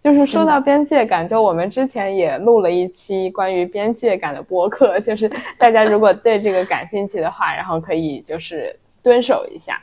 [0.00, 9.80] 就是说到边界感，就我们之前也录了一期关于边界感的播客， 就是大家如果对这个感兴趣的话，然后可以就是蹲守一下。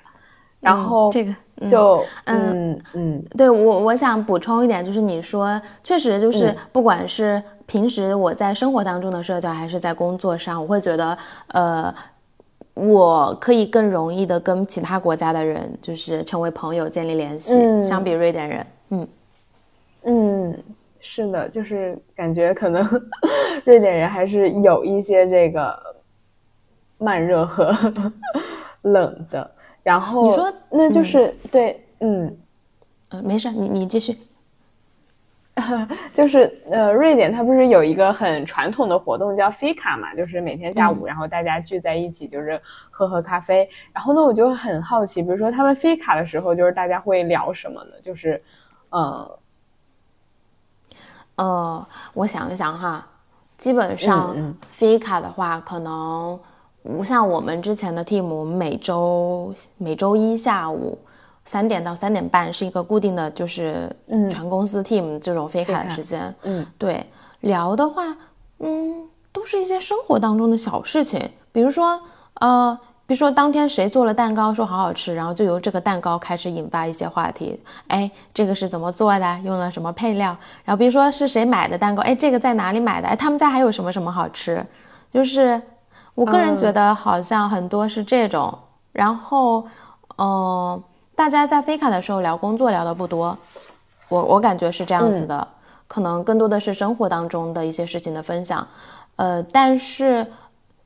[0.59, 1.33] 然后这个
[1.69, 11.17] 就嗯嗯，对我我想补充一点，就是你说确实就是不管是平时我在生活当中的社交，还是在工作上，我会觉得
[11.47, 11.95] 呃。
[12.87, 17.53] 我可以更容易的跟其他国家的人就是成为朋友，建立联系。
[17.83, 19.07] 相比瑞典人，嗯
[20.03, 20.63] 嗯，
[20.99, 22.81] 是的，就是感觉可能
[23.65, 25.77] 瑞典人还是有一些这个
[26.97, 27.75] 慢热和
[28.83, 29.51] 冷的。
[29.83, 32.37] 然后你说，那就是对，嗯，
[33.09, 34.15] 呃，没事，你你继续。
[36.13, 43.69] 就是呃，瑞典它不是有一个很传统的活动叫 Fika 嘛，就是每天下午，然后大家聚在一起，就是喝喝咖啡。
[43.93, 47.91] 然后呢，我就很好奇，比如说他们 Fika 的时候，就是大家会聊什么呢？
[48.01, 48.41] 就是，
[48.91, 49.29] 嗯，
[51.35, 53.07] 呃，我想一想哈，
[53.57, 54.35] 基本上
[54.77, 56.39] Fika 的话，可能
[56.83, 60.97] 不像我们之前的 team，每周每周一下午。
[61.49, 63.91] 三点到三点半是一个固定的，就是
[64.29, 66.31] 全公司 team 这种飞卡的时间。
[66.43, 67.03] 嗯，对，
[67.39, 68.03] 聊的话，
[68.59, 71.19] 嗯，都是一些生活当中的小事情，
[71.51, 71.99] 比如说，
[72.35, 77.59] 呃，比如说当天谁做了蛋糕，说好好吃，然后就由这个蛋糕开始引发一些话题。
[77.87, 79.39] 哎，这个是怎么做的？
[79.43, 80.37] 用了什么配料？
[80.63, 82.03] 然后比如说是谁买的蛋糕？
[82.03, 83.07] 哎，这个在哪里买的？
[83.07, 84.63] 哎，他们家还有什么什么好吃？
[85.11, 85.59] 就是
[86.13, 88.55] 我个人觉得好像很多是这种。
[88.91, 89.65] 然后，
[90.19, 90.79] 嗯。
[91.19, 93.37] 大家在飞卡的时候聊工作聊的不多，
[94.07, 95.45] 我我感觉是这样子的，
[95.85, 98.65] 可能更多的是生活当中的一些事情的分享，
[99.17, 100.25] 呃，但是，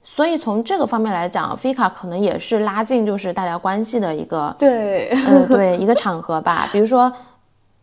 [0.04, 7.14] 所以从这个方面来讲，飞卡可能也是拉近就是大家关系的一个对，呃对一个场合吧，比如说。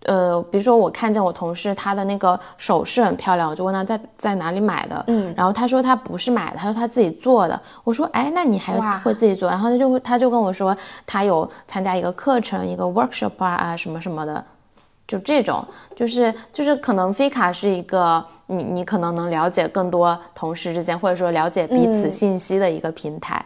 [0.07, 7.61] 呃，比如说我看见我同事他的那个首饰很漂亮，我就问他在在哪里买的，嗯，然后他说他不是买的，他说他自己做的。
[7.85, 9.49] 我说，哎，那你还会自己做？
[9.49, 10.75] 然后他就他就跟我说，
[11.07, 14.43] 他有参加一个课程，一个 workshop 啊啊什么什么的，
[15.07, 15.63] 就这种，
[15.95, 23.45] 就是就是可能菲卡是一个你你可能能了解更多同事之间或者说了解彼此信息的一个平台。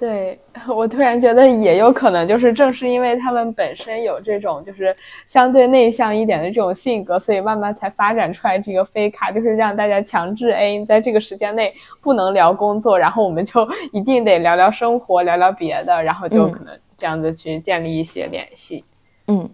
[0.00, 4.96] 对我突然觉得也有可能，就是正是因为他们本身有这种就是
[5.26, 11.70] 相对内向一点的这种性格，所以慢慢才发展出来这个飞卡，就是让大家强制哎，在这个时间内
[12.00, 18.82] 不能聊工作，然后我们就一定得聊聊生活，聊聊别的，然后就可能这样子去建立一些联系。
[19.26, 19.46] 嗯，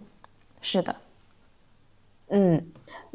[0.61, 0.95] 是的，
[2.29, 2.65] 嗯。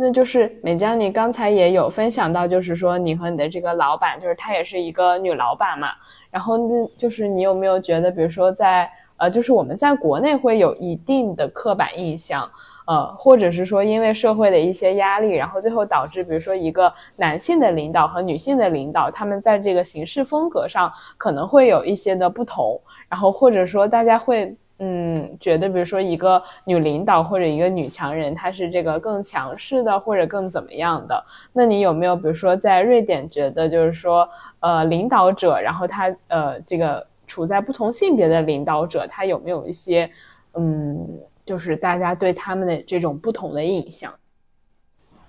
[0.02, 5.90] 那就是美江，你刚才也有分享到，就是说你和你的这个老板，就是她也是一个女老板嘛。
[6.32, 12.50] 然后那就是你有没有觉得，比如说在呃，就是我们在国内会有一定的刻板印象，
[12.88, 24.56] 呃，或者是说因为社会的一些压力，然后最后导致，比如说一个男性的领导和女性的领导，他们在这个行事风格上可能会有一些的不同，然后或者说大家会。
[24.84, 31.24] 嗯，觉得比如说一个女领导或者一个女强人，她是这个更强势的，或者更怎么样的？
[31.54, 34.28] 那你有没有比如说在瑞典觉得就是说，
[34.60, 40.10] 呃，领导者，然后他呃这个处在不同性别的领导者，他有没有一些
[40.56, 41.08] 嗯，
[41.46, 44.12] 就是大家对他们的这种不同的印象？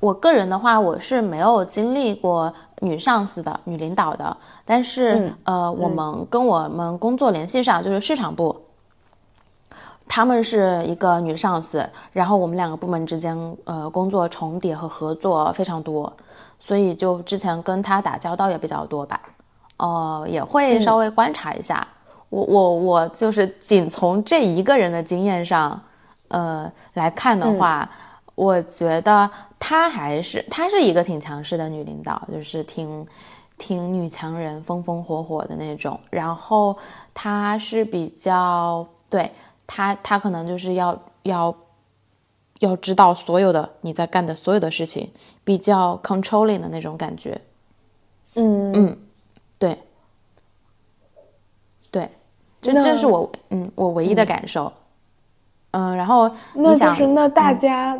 [0.00, 2.50] 我个人的话，我是没有经历过
[2.80, 4.34] 女上司的、女领导的，
[4.64, 8.58] 但是呃，我们跟我们工作联系上就是市场部。
[10.14, 16.12] 他们是一个女上司，然后我们两个部门之间，呃，工作重叠和合作非常多，
[16.60, 19.18] 所以就之前跟她打交道也比较多吧，
[19.78, 21.88] 哦，也会稍微观察一下。
[22.28, 25.80] 我我我就是仅从这一个人的经验上，
[26.28, 27.88] 呃来看的话，
[28.34, 33.06] 我觉得她还是她是一个挺强势的女领导，就是挺
[33.56, 35.98] 挺女强人，风风火火的那种。
[36.10, 36.76] 然后
[37.14, 39.32] 她是比较对。
[39.74, 41.54] 他他可能就是要要
[42.60, 45.10] 要知道所有的你在干的所有的事情，
[45.44, 47.40] 比较 controlling 的那种感觉。
[48.36, 48.98] 嗯嗯，
[49.58, 49.78] 对
[51.90, 52.06] 对，
[52.60, 54.70] 这这是我嗯我唯一的感受。
[55.70, 57.94] 嗯，然后那就是那大家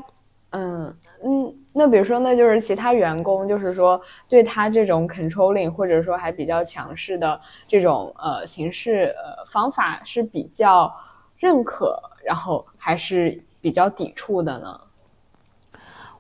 [0.51, 0.95] 嗯
[1.25, 3.99] 嗯，那比如说那就是其他员工，就是说
[4.29, 10.95] 对他这种 controlling 或者说还比较强势的这种呃形式呃方法是比较。
[11.43, 14.81] 认可，然后还是比较抵触的呢。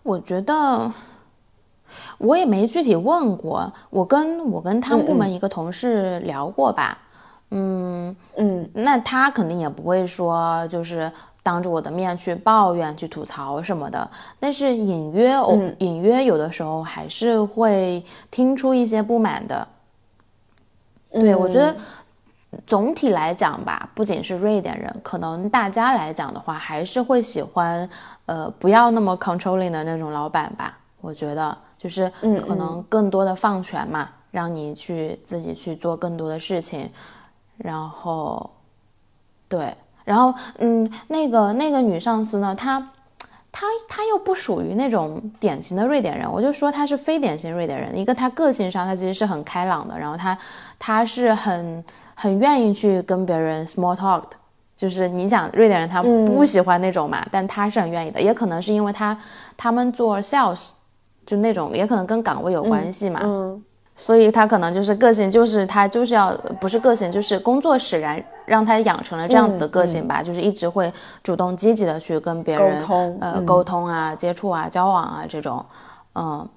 [0.02, 0.90] 我觉得
[2.18, 6.98] 我也没具体问过，我跟我跟他们部门一个同事聊过吧。
[7.52, 11.08] 嗯嗯，那他肯定也不会说就是
[11.40, 14.10] 当着我的面去抱怨、去吐槽什么的。
[14.40, 19.68] 但是隐约哦，隐约有的时候还是会听出一些不满的。
[21.12, 21.76] 对，我觉得。
[22.66, 27.88] 总体来讲吧，不仅是瑞典人，可能大家来讲的话，还是会喜欢，
[28.26, 30.78] 呃，不要那么 controlling 的那种老板吧。
[31.00, 32.12] 我觉得就是
[32.46, 36.90] 可能更多的放权嘛，让你去自己去做更多的事情。
[37.56, 38.50] 然后，
[39.48, 39.74] 对，
[40.04, 42.90] 然后嗯，那个那个女上司呢，她
[43.50, 47.96] 她她又不属于那种典型的瑞典人，我就说她是非典型瑞典人。
[47.96, 50.36] 一个她个性上，她其实是很开朗的，然后她
[50.78, 51.82] 她是很。
[52.22, 54.36] 很愿意去跟别人 small talk 的，
[54.76, 59.18] 就是你讲瑞典人他不喜欢那种嘛，但他是很愿意的，也可能是因为他
[59.56, 60.70] 他们做 sales
[61.26, 63.18] 就那种，也可能跟岗位有关系嘛。
[63.24, 63.60] 嗯，
[63.96, 70.92] 所以他可能就是个性，就是他就是要不是个性，就是工作使然让他养成了这样子的个性吧，就是一直会
[71.24, 75.66] 主动积极的去跟别人沟通呃沟通啊、接触啊、交往啊这种，
[76.14, 76.48] 嗯。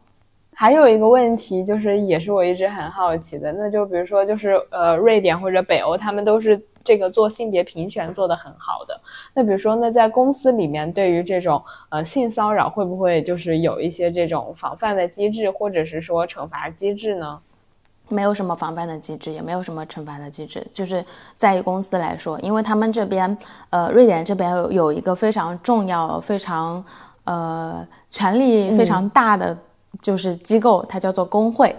[0.57, 8.97] 还有一个问题就是，也是我一直很好奇的，那就比如说，就是呃，瑞典或者北欧，他们都是这个做性别平权做得很好的。
[9.33, 17.37] 那比如说，那在公司里面，对于这种呃性骚扰，会不会就是有一些这种防范的机制，或者是说惩罚机制呢？
[18.07, 20.65] 没有什么防范的机制，也没有什么惩罚的机制。
[20.71, 21.03] 就是
[21.35, 23.37] 在于公司来说，因为他们这边
[23.71, 26.81] 呃，瑞典这边有有一个非常重要、非常
[27.25, 29.57] 呃权力非常大的。
[30.01, 31.75] 就是机构，它叫做工会。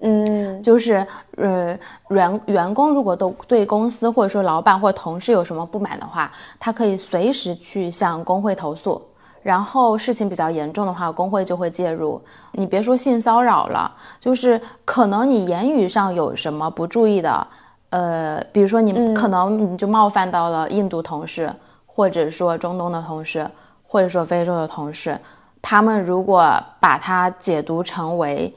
[0.00, 1.04] 嗯，就是
[1.36, 1.76] 呃，
[2.10, 9.02] 员员工如果都对公司或者说老板或同事有什么不满的话，他可以随时去向工会投诉。
[9.42, 12.20] 然后事情比较严重的话，工会就会介入。
[12.52, 17.48] 你别说性骚扰了，就是可能你言语上有什么不注意的，
[17.90, 21.52] 呃，比如说你可能你就冒犯到了印度同事，
[21.86, 23.50] 或者说中东的同事，
[23.84, 25.18] 或者说非洲的同事。
[25.60, 28.54] 他们如果把它解读成为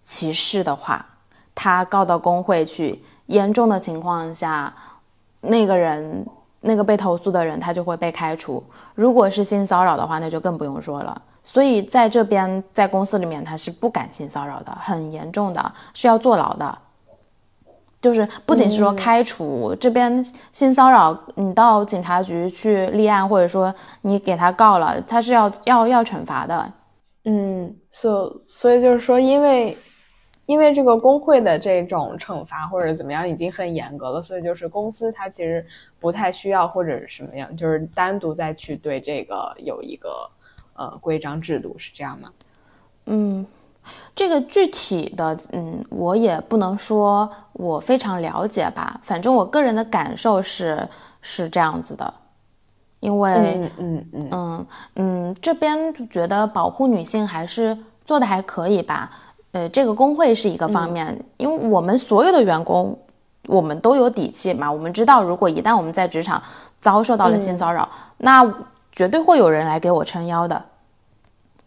[0.00, 1.04] 歧视的话，
[1.54, 4.72] 他告到工会去，严重的情况下，
[5.40, 6.26] 那个人
[6.60, 8.62] 那个被投诉的人他就会被开除。
[8.94, 11.20] 如果是性骚扰的话，那就更不用说了。
[11.44, 16.78] 所以在这边在公司里面他是不敢性骚扰的，很严重的是要坐牢的。
[18.02, 26.72] 就是不仅是说开除这边性骚扰，你到警察局去立案，或者说你给他告了，他是要要要惩罚的。
[27.24, 29.78] 嗯，所所以就是说，因为
[30.46, 35.64] 因为这个工会的这种惩罚或者怎么样已经很严格了，所以就是公司它其实
[36.00, 40.28] 不太需要或者什么样，就是单独再去对这个有一个
[40.74, 42.30] 呃规章制度，是这样吗？
[43.06, 43.46] 嗯。
[44.14, 49.00] 这个具体的，嗯，我也不能说我非常了解吧。
[49.02, 50.86] 反正我个人的感受是
[51.20, 52.14] 是这样子的，
[53.00, 54.66] 因为，嗯嗯嗯嗯
[54.96, 59.10] 嗯，这边觉得保护女性还是做的还可以吧。
[59.52, 62.96] 呃，这个工会是一个方面，因为我们所有的员工，
[63.48, 64.70] 我们都有底气嘛。
[64.70, 66.40] 我们知道，如果一旦我们在职场
[66.80, 68.46] 遭受到了性骚扰，那
[68.92, 70.62] 绝对会有人来给我撑腰的。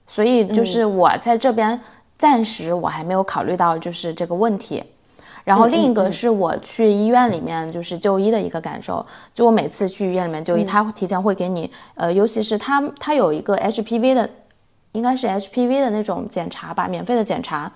[0.07, 1.81] 所以，就是我在这边。
[2.17, 4.83] 暂时我还没有考虑到就是这个问题，
[5.43, 14.29] 然后另一个是我去医院里面就是就医的一个感受，就我每次去医院里面就医，他提前会给你，呃，尤其是他他有一个 HPV 的，
[14.93, 17.69] 应该是 HPV 的那种检查吧，免费的检查，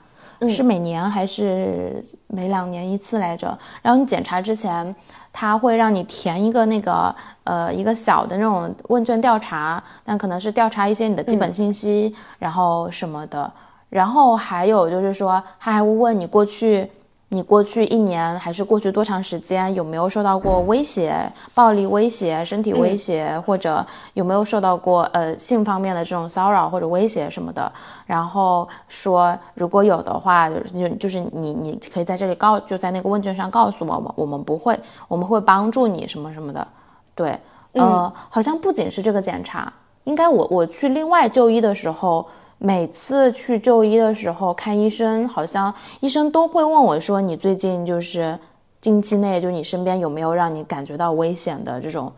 [0.47, 3.59] 是每年还是每两年一次来着？
[3.81, 4.95] 然后你检查之前，
[5.33, 7.13] 他会让你填一个那个
[7.43, 13.51] 呃一个小的那种问卷调查，但可能是调查一些你的基本信息，然后什么的。
[13.89, 16.89] 然后还有就是说，他还会问你过去，
[17.29, 21.15] 你过去一年还是过去多长时间有没有受到过威胁、
[21.53, 27.71] 暴力威胁、身体威胁，或者有没有受到过呃性方面的这种骚扰或者威胁什么的。
[28.05, 36.67] 然后说如果有的话，就就是你你可以在这里告，就在那个问卷上告诉我们，我们不会，我们会帮助你什么什么的。
[37.15, 37.39] 对，
[37.73, 39.71] 呃，好像不仅是这个检查，
[40.03, 42.27] 应该我我去另外就医的时候。
[42.61, 48.37] 每次去就医的时候看医生，好像医生都会问我说：“你最近就是
[48.81, 52.11] 近期内，就你身边有没有让你感觉到危险的这种，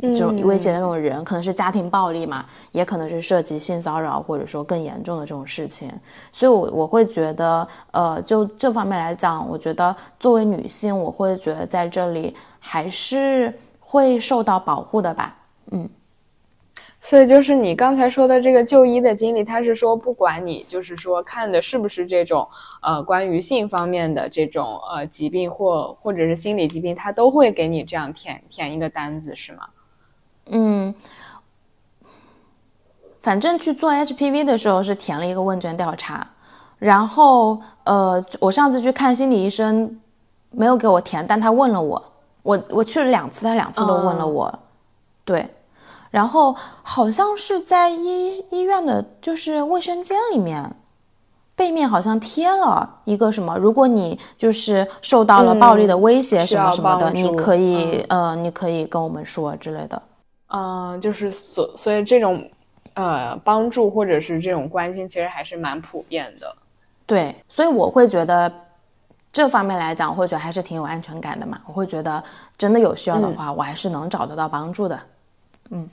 [0.00, 1.22] 这种危险的那种人？
[1.22, 5.92] 可能是家庭暴力嘛，也可能是涉及性骚扰，或者说更严重的这种事情。
[6.32, 15.36] 所以，我我会觉得，呃，就这方面来讲，我觉得作为女性，我会觉得在这里还是会受到保护的吧。
[15.72, 15.86] 嗯。
[17.06, 22.48] 所以就是你刚才说的这个就医的经历，他是说不管你就是说看的是不是这种
[22.80, 29.66] 呃关于性方面的这种呃疾病或或者是心理疾病，他都会给你这样填填一个单子是吗？
[30.46, 30.94] 嗯，
[33.20, 36.26] 反正去做 HPV 的时候是填了一个问卷调查，
[36.78, 40.00] 然后呃我上次去看心理医生
[40.50, 42.02] 没有给我填，但他问了我，
[42.42, 44.58] 我我去了两次，他两次都问了我，
[45.26, 45.46] 对。
[46.14, 46.54] 然后
[46.84, 50.64] 好像是在医医院的，就是卫生间里面，
[51.56, 60.00] 背面好像贴了一个什么，如果你就是受到了暴力的威胁什么什么的，你可以呃，你可以跟我们说之类的。
[60.46, 62.48] 嗯，就是所所以这种
[62.94, 66.54] 呃帮助或者是这种关心，其实还是蛮普遍的。
[67.06, 68.52] 对，所以我会觉得
[69.32, 71.60] 这方面来讲，我会觉得还是挺有安全感的嘛。
[71.66, 72.22] 我会觉得
[72.56, 75.00] 真的有需要的话，我还是能找得到帮助的。
[75.70, 75.90] 嗯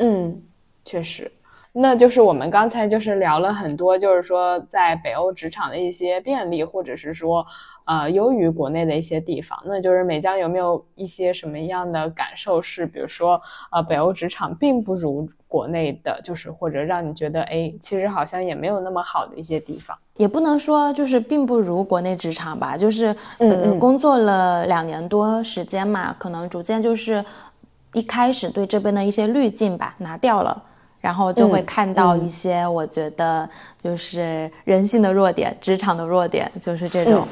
[0.00, 0.42] 嗯，
[0.84, 1.30] 确实。
[1.72, 7.46] 那就是我们刚才就是聊了很多，就是说在北欧职场的一些便利，或者是说，
[7.84, 9.56] 呃，优于国内的一些地方。
[9.64, 12.60] 那就是美江有没有一些什么样的感受？
[12.60, 13.40] 是比如说，
[13.70, 19.96] 呃，北欧职场并不如国内的，就是或者让你觉得，哎，其实好像也没有那么好的一些地方。
[20.16, 27.24] 也不能说就是并不如国内职场吧，就是呃，工作了两年多时间嘛，可能逐渐就是
[27.92, 30.64] 一开始对这边的一些滤镜吧拿掉了。
[31.00, 33.48] 然后就会看到一些，我觉得
[33.82, 37.26] 就是人性的弱点，职场的弱点，就是这种。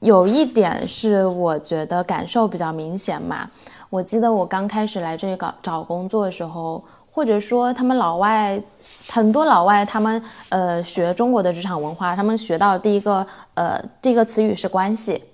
[0.00, 3.48] 有一点是我觉得感受比较明显嘛。
[3.88, 8.62] 我记得我刚开始来这里搞找工作的时候，或者说他们老外
[9.08, 15.24] 很多老外，他们呃学中国的职场文化，他们学到第一个呃第一个词语是关系。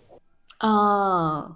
[0.58, 1.50] 啊，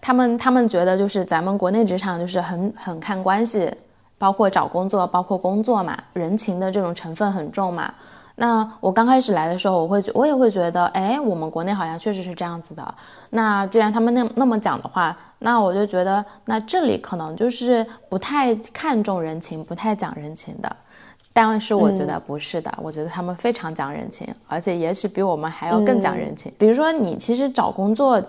[0.00, 3.72] 他们他们觉得就是咱们国内职场就是很很看关系。
[4.16, 7.92] 包括找工作，包括工作嘛，人情的这种成分很重嘛。
[8.36, 12.94] 那我刚开始来的时候，我会觉，我也会觉得，哎，我们国内好像确实是这样子的。
[13.30, 20.76] 那既然他们那那么讲的话，那我就觉得，那这里可能就是不太看重人情，不太讲人情的。
[21.32, 26.50] 但是我觉得不是的，我觉得他们非常讲人情，而且也许比我们还要更讲人情。
[26.56, 28.22] 比如说，你其实找工作。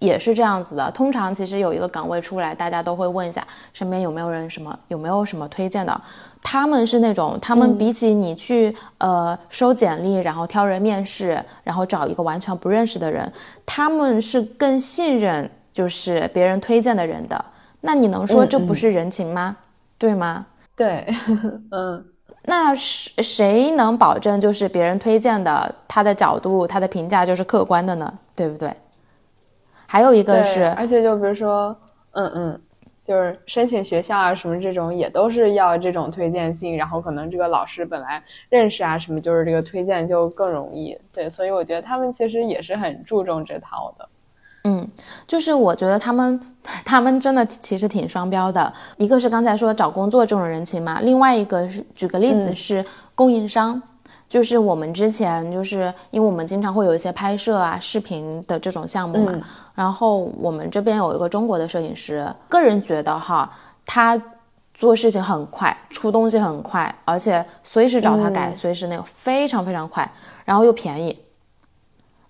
[0.00, 6.00] 也是这样子的，通常其实有一个岗位出来，大家都会问一下身边有没有人什么有没有什么推荐的。
[6.42, 13.30] 他们是那种，他们比起你去呃收简历，然后挑人面试，然后找一个完全不认识的人，
[13.66, 17.44] 他们是更信任就是别人推荐的人的。
[17.82, 19.56] 那你能说这不是人情吗？
[19.98, 20.46] 对吗？
[20.74, 21.06] 对，
[21.72, 22.02] 嗯，
[22.44, 28.10] 那谁谁能保证就是别人推荐的他的角度他的评价就是客观的呢？
[28.34, 28.74] 对不对？
[29.90, 31.76] 还有一个是，而且就比如说，
[32.12, 32.60] 嗯嗯，
[33.04, 40.96] 就是申请学校啊什么这种，也都是要这种推荐信，然后可能这个老师本来认识啊什么，就是这个推荐就更容易。
[41.12, 44.08] 对，所以我觉得他们其实也是很注重这套的。
[44.62, 44.88] 嗯，
[45.26, 46.40] 就是我觉得他们
[46.84, 52.84] 他们真的其实挺双标的，一个是刚才说找工作这种人情嘛，另外一个是举个例子是
[53.16, 53.82] 供应商。
[54.30, 59.34] 就是我们之前就是因为我们经常会有一些拍摄啊、视频的这种项目嘛，
[59.74, 63.50] 然后我们这边有一个中国的摄影师，个人觉得哈，
[63.84, 64.16] 他
[64.72, 70.08] 做事情很快，出东西很快，而且随时找他改，随时那个非常非常快，
[70.44, 71.18] 然后又便宜。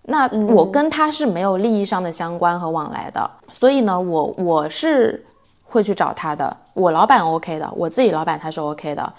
[0.05, 5.23] 那我跟他是没有利益上的相关和往来的，所以呢，我我是
[5.65, 9.13] 会去找他的，我老板 OK 的，我自己老板他是 OK 的。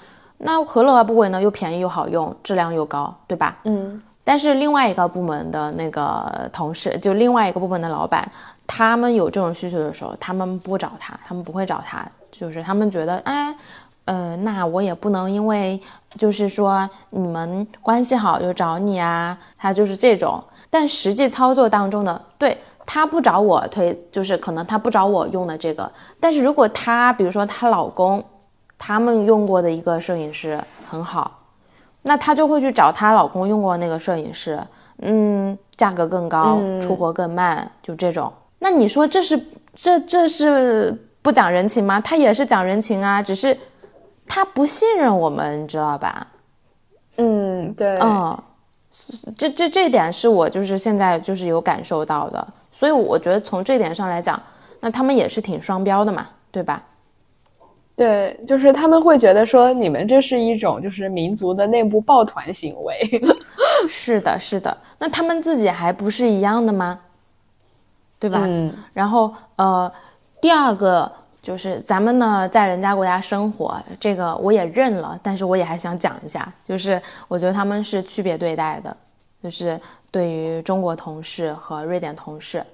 [0.44, 1.42] 那何乐而不为呢？
[1.42, 3.58] 又便宜又好用，质量又高，对吧？
[3.64, 4.02] 嗯。
[4.24, 8.24] 但是另外一个部门的那个同事，就另外一个部门的老板，
[8.68, 13.56] 他们有这种需求的时候，他们不找他，他们不会找他，就是他们觉得，哎，
[14.06, 15.82] 呃，那我也不能因为
[16.20, 20.42] 就是说你们关系好就找你啊，他就是这种。
[20.70, 28.24] 但实际操作当中呢，对他不找我推，就是可能他不找我用的这个，但是如果他比如说她老公。
[28.84, 30.60] 他们用过的一个摄影师
[30.90, 31.40] 很好，
[32.02, 34.60] 那她就会去找她老公用过那个摄影师，
[35.04, 38.34] 嗯，价格更高，出货更慢，就这种。
[38.58, 39.40] 那你说这是
[39.76, 42.02] 这这是不讲人情吗？
[42.02, 43.56] 他也是讲人情啊，只是
[44.26, 46.26] 他不信任我们，你知道吧？
[47.18, 48.36] 嗯，对，嗯，
[49.38, 54.42] 这这这点是我就是现在就是有感受到的，所以我觉得从这点上来讲，
[54.80, 56.82] 那他们也是挺双标的嘛，对吧？
[58.02, 62.99] 对，就是他们会觉得说你们这是一种就是民族的内部抱团行为。
[63.88, 66.99] 是的，是的，那他们自己还不是一样的吗？
[68.20, 68.41] 对吧？
[68.47, 68.74] 嗯。
[68.91, 69.91] 然后呃，
[70.41, 71.12] 第二个
[71.43, 78.97] 就是咱们呢在人家国家生活，这个我也认了，但是我也还想讲一下，就是我觉得他们是区别对待的，
[79.43, 79.80] 就是
[80.10, 82.66] 对于中国同事和瑞典同事。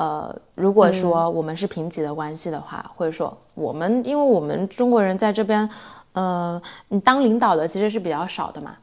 [0.00, 5.68] 呃，如果说我们是平级的关系的话，或者说我们，因为我们中国人在这边，
[6.12, 8.74] 呃，你当领导的其实是比较少的嘛。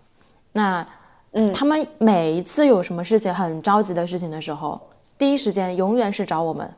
[0.51, 0.85] 那，
[1.31, 4.79] 嗯，他们每一次有什么事情很着急的事情的时候，
[5.17, 6.71] 第一时间永远是找我们。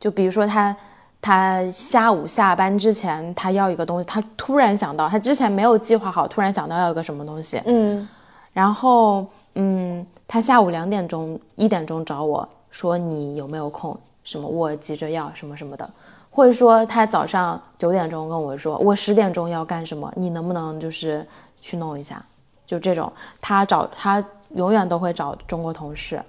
[0.00, 0.74] 就比如说他，
[1.20, 8.08] 他下午下班之前他要一个东西，他突然想到，他之前没有计划好，突然想到要一个什么东西，嗯，
[8.54, 9.26] 然后，
[9.56, 12.48] 嗯，他下午两点钟、一点钟找我。
[12.76, 13.98] 说你有没有空？
[14.22, 15.90] 什么我急着要什么什么的，
[16.28, 21.26] 或者说他早上九点钟跟我说我十点钟要干什么，你能不能就是
[21.58, 22.22] 去弄一下？
[22.66, 23.10] 就这种，
[23.40, 26.22] 他找他永远都会找中国同事。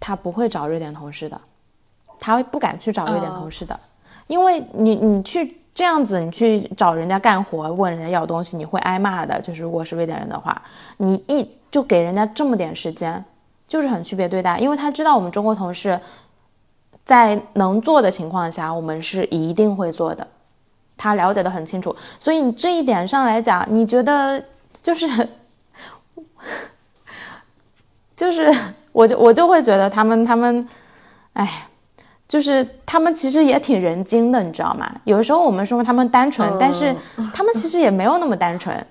[0.00, 1.38] 他不会找瑞典同事的，
[2.18, 3.78] 他不敢去找瑞典同事的，
[4.28, 9.38] 因为你你去这样子，你去找人家干活，问人家要东西，你会挨骂的。
[9.42, 10.62] 就是如果是瑞典人的话，
[10.96, 13.22] 你一就给人家这么点时间，
[13.72, 15.98] 就是很区别对待，因为他知道我们中国同事
[17.04, 20.26] 在能做的情况下，我们是一定会做的，
[20.98, 24.44] 他了解的很清楚，所以你这一点上来讲，你觉得
[24.82, 25.08] 就是
[28.14, 28.54] 就是。
[28.92, 30.68] 我就我就会觉得他们他们，
[31.32, 31.66] 哎，
[32.28, 34.86] 就是他们其实也挺人精的，你知道吗？
[35.04, 36.94] 有的时候我们说他们单纯，但是
[37.32, 38.86] 他们其实也没有那么单纯，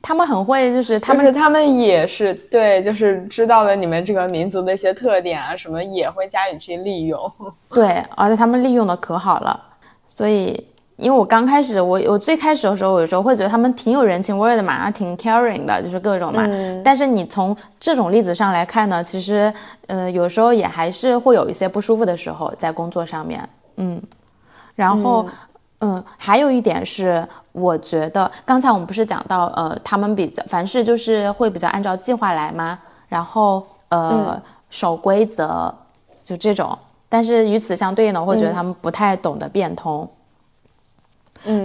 [0.00, 7.32] 他们很会，就是他们他们也是对，就是知道了你们这个民族的一些特点啊，什么也会加以去利用。
[7.70, 9.60] 对，而且他们利用的可好了，
[10.06, 10.64] 所以。
[10.98, 16.44] 因为我刚开始，我我最开始的时候，我有时候会觉得他们挺有人情味的嘛，挺 caring 的，就是各种嘛。
[16.82, 19.54] 但是你从这种例子上来看呢，其实，
[19.86, 23.48] 呃，有时候也还是会有一些不舒服的时候在工作上面。
[23.76, 24.02] 嗯，
[24.74, 25.24] 然后，
[25.80, 32.78] 嗯，还有一点是，我觉得刚才我们不是讲到，呃，他们比较凡事就是会比较按照计划来吗？
[33.08, 35.72] 然后，呃，守规则，
[36.22, 36.76] 就这种。
[37.08, 40.08] 但是与此相对应的，我会觉得他们不太懂得变通。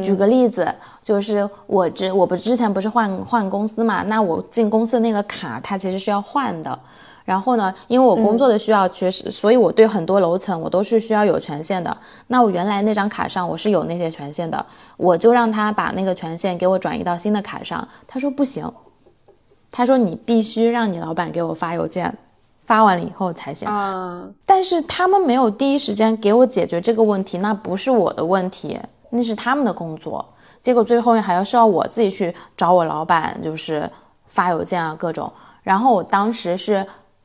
[0.04, 6.80] 举个例子，就是我之我不之前不是换换公司嘛，那我进公司的那个卡，它其实是要换的。
[7.26, 11.96] 然后呢，因为我工作的需要，确实，所以我对很多楼层我都是需要有权限的。
[12.28, 14.66] 那我原来那张卡上我是有那些权限的，
[14.98, 17.88] 我就让他把那个权限给我转移到新的卡上。
[18.08, 18.70] 他说不行，
[19.72, 22.18] 他说你必须让你老板给我发邮件，
[22.66, 23.68] 发完了以后才行。
[23.68, 28.80] 啊，但是他们没有第一时间给我解决这个问题，那不是我的问题。
[29.16, 33.88] 那是他们的工作，结果最后面还要是要我自己去找我老板，就是
[34.26, 35.32] 发邮件啊各种。
[35.62, 36.84] 然后我当时是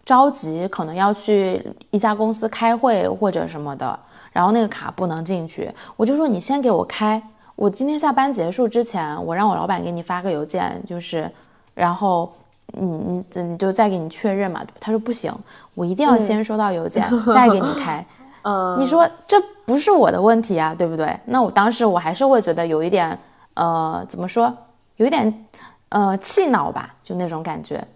[0.09, 4.00] 着急，可能要去一家公司开会或者什么的，
[4.32, 7.22] 然后那个卡不能进去，我就说你先给我开，
[7.54, 11.30] 我今天下班结束之前，我让我老板给你发个邮件，就是，
[11.74, 12.32] 然后
[12.72, 14.64] 你你你就再给你确认嘛。
[14.80, 15.30] 他说不行，
[15.74, 18.02] 我一定要先收到邮件再给你开。
[18.44, 19.36] 嗯，你说这
[19.66, 21.20] 不是我的问题啊，对不对？
[21.26, 23.18] 那我当时我还是会觉得有一点，
[23.52, 24.50] 呃，怎么说，
[24.96, 25.44] 有一点，
[25.90, 27.86] 呃，气恼吧，就那种感觉。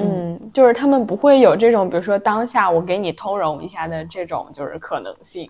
[0.00, 5.48] 嗯，就是他们不会有这种，比如说当下我给你通融一下的这种，就是可能性。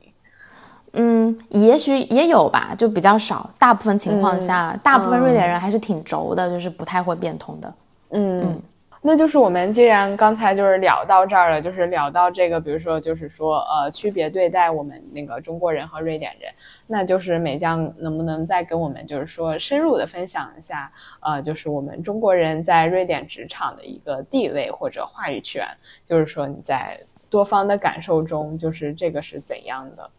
[0.92, 3.48] 嗯，也许也有吧，就比较少。
[3.58, 7.74] 大部分情况下，大部分瑞典人还是挺轴的，就是不太会变通的。
[8.10, 8.60] 嗯。
[9.02, 16.52] 那就是我们既然刚才就是聊到这儿了，就是聊到这个，比如说就是说呃区别对待我们那个中国人和瑞典人，
[16.86, 25.66] 那就是美将能不能再跟我们就是说深入的分享一下，呃就是我们中国人在瑞典职场的一个地位或者话语权，
[26.04, 30.10] 就是说你在多方的感受中，就是这个是怎样的？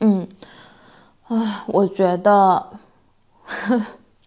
[0.00, 0.28] 嗯，
[1.26, 2.66] 啊，我觉得。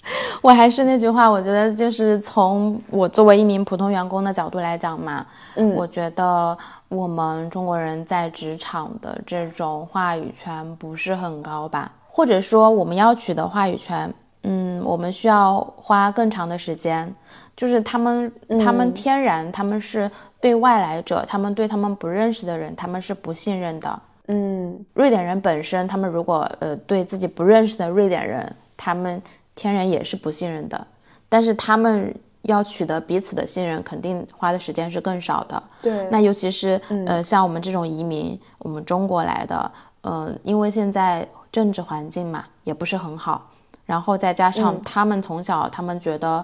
[0.41, 5.25] 我还是那句话，我觉得就是从我作为一名普通员工的角度来讲嘛，
[5.55, 6.57] 嗯，我觉得
[6.89, 17.15] 我们中国人在职场的这种话语权不是很高吧，或者说我们要取得话语权，嗯，我们需要花更长的时间，
[17.55, 18.29] 就是他们
[18.59, 29.21] 他们天然他们是对外来者，他们对他们不认识的人，他们是不信任的，嗯，瑞典人本身，他们如果呃对自己不认识的瑞典人，他们。
[29.55, 30.87] 天然也是不信任的，
[31.29, 35.61] 但是他们要取得彼此的信任，肯定花的时间是更少的。
[35.81, 43.49] 对，那尤其是呃，像我们这种移民，我们中国来的，呃，因为现在政治环境嘛也不是很好，
[43.85, 46.43] 然后再加上他们从小他们觉得，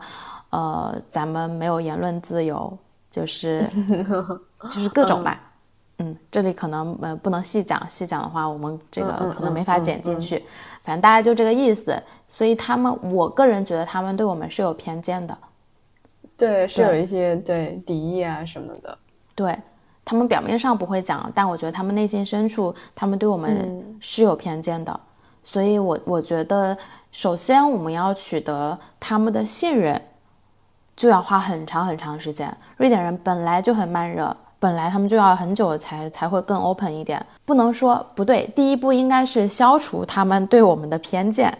[0.51, 2.77] 呃，咱们没有言论自由，
[3.11, 3.69] 就是
[4.69, 5.41] 就是各种吧。
[5.41, 5.48] 嗯，
[6.31, 10.43] 这里可能呃不能细讲，细讲的话我们这个可能没法剪进去。
[10.83, 15.37] 反正大家就这个意思，所以他们，我个人觉得他们对我们是有偏见的，
[16.37, 18.97] 对，是有一些对敌意啊什么的。
[19.35, 19.55] 对
[20.05, 24.99] 他们表面上不会讲，但我觉得他们内心深处，他们对我们是有偏见的。
[25.43, 26.77] 所以我我觉得，
[27.11, 30.01] 首先我们要取得他们的信任，
[30.95, 32.55] 就要花很长很长时间。
[32.77, 34.35] 瑞典人本来就很慢热。
[34.59, 38.45] 本来他们就要很久才才会更 open 一点，不能说不对。
[38.55, 41.57] 第一步应该是消除他们对我们的偏见，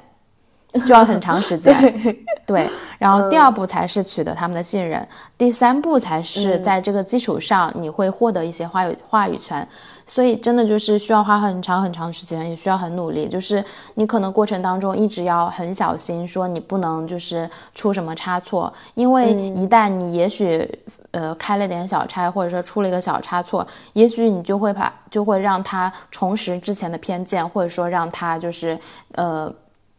[0.85, 1.73] 就要很长时间。
[2.45, 9.67] 对，然后第二步才是取得他们的信任，第三步才是嗯在这个基础上你会获得一些话语话语权。
[10.09, 13.29] 所以真的就是需要花很长很长时间，也需要很努力。
[13.29, 20.67] 就是你可能过程当中一直要很小心，说你不能就是出什么差错，因为一旦你也许
[21.11, 28.77] 呃开了点小差，或者说出了一个小差错，也许你就会把就会让他重拾之前的偏见，或者说让他就是
[29.13, 29.53] 呃。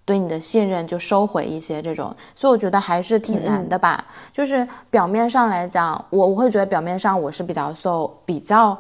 [0.07, 4.05] 对你的信任就收回一些这种，所以我觉得还是挺难的吧。
[4.33, 8.77] 就是表面上来讲，我我会觉得表面上我是比较受比较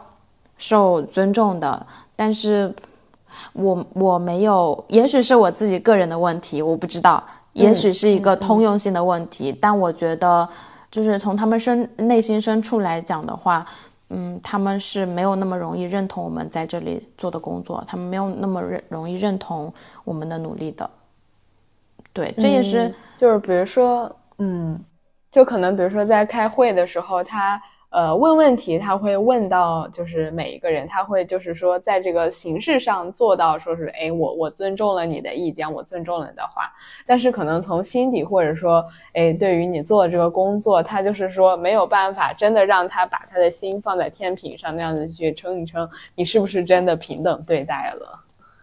[0.61, 1.84] 受尊重的，
[2.14, 2.72] 但是
[3.54, 10.48] 我我没有，也许是我自己个人的问题，我不知道，也许是一个通用性的问题，但我觉得
[10.88, 13.66] 就是从他们深内心深处来讲的话。
[14.12, 20.90] 嗯，他们是没有那么容易认同我们在这里做的工作，他们没有那么认容易认同我们的努力的。
[22.12, 24.76] 对，这也是、嗯就是比如说，嗯，
[25.30, 36.72] 就可能比如说在开会的时候，他呃问问题，他会问到就是每一个人，他会就是说在这个形式上做到说是，哎，我我尊重了你的意见，我尊重了你的话，
[37.05, 48.20] 但是可能从心底或者说，哎，对于你做的这个工作，他就是说没有办法真的让他把他的心放在天平上那样子去称一称，你是不是真的平等对待了？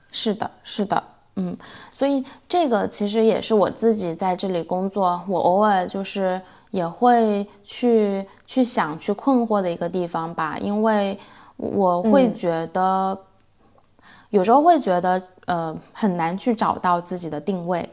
[0.09, 1.03] 是的，是的，
[1.35, 1.55] 嗯，
[1.91, 11.17] 所以这个其实也是我自己在这里工作，我偶尔就是也会去去想、去困惑的一个地方吧，因为
[11.55, 13.17] 我会觉得、
[14.29, 17.87] 有时候会觉得呃很难去找到自己的定位，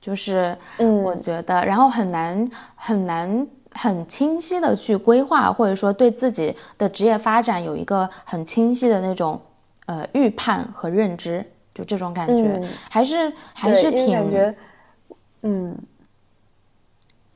[0.00, 1.02] 就是嗯。
[1.02, 9.40] 我觉得，然后很难很难很清晰的去规划，或者说对自己的职业发展有一个很清晰的那种
[9.86, 12.68] 呃预判和认知，就这种感觉，嗯。
[12.90, 14.54] 还是还是挺感觉，
[15.42, 15.78] 嗯，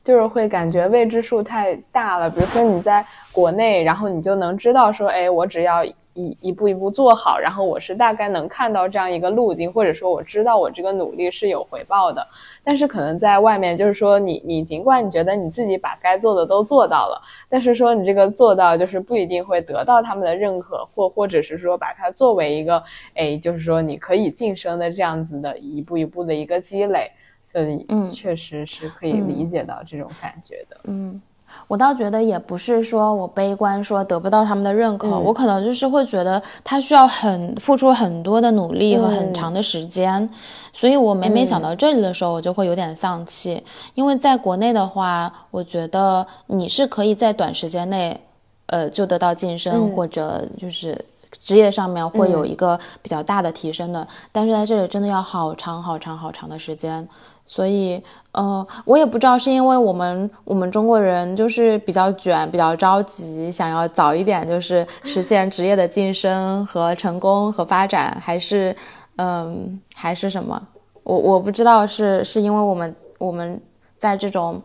[0.05, 2.28] 就是会感觉未知数太大了。
[2.28, 12.24] 比如说你在国内，然后你就能知道说，哎，我只要一一步一步做好，然后我是大概能看到这样一个路径，或者说我知道我这个努力是有回报的。
[12.62, 22.80] 但是可能在外面，就是说你你尽管你觉得你自己把该做的都做到了，但是说你这个做到就是不一定会得到他们的认可，或或者是说把它作为一个，
[23.14, 27.11] 哎，就是说你可以晋升的这样子的一步一步的一个积累。
[27.45, 28.11] 所以，嗯。
[28.11, 30.76] 确实是可以理解到这种感觉的。
[30.84, 31.20] 嗯，
[31.68, 35.22] 我倒觉得也不是说我悲观，说得不到他们的认可，嗯。
[35.24, 40.28] 我可能就是会觉得他需要很付出很多的努力和很嗯长的时间，
[40.72, 43.62] 所以我每每想到这里的时候，我就会有点丧气，
[43.95, 48.20] 因为在国内的话，我觉得你是可以在短时间内，
[48.66, 49.97] 呃，就得到晋升、嗯。
[49.97, 51.05] 或者就是。
[51.40, 52.49] 职业上面会有嗯。
[52.49, 57.09] 一个比较大的提升的，但是在这里真的要好长好长好长的时间，
[57.47, 68.74] 所以，呃，我也不知道是因为我们我们中国人就是比较卷，比较着急，想要早一点就是实现职业的晋升和成功和发展，还是，
[69.16, 70.61] 嗯，还是什么？
[71.03, 73.61] 我我不知道是是因为我们我们
[73.99, 74.62] 在这种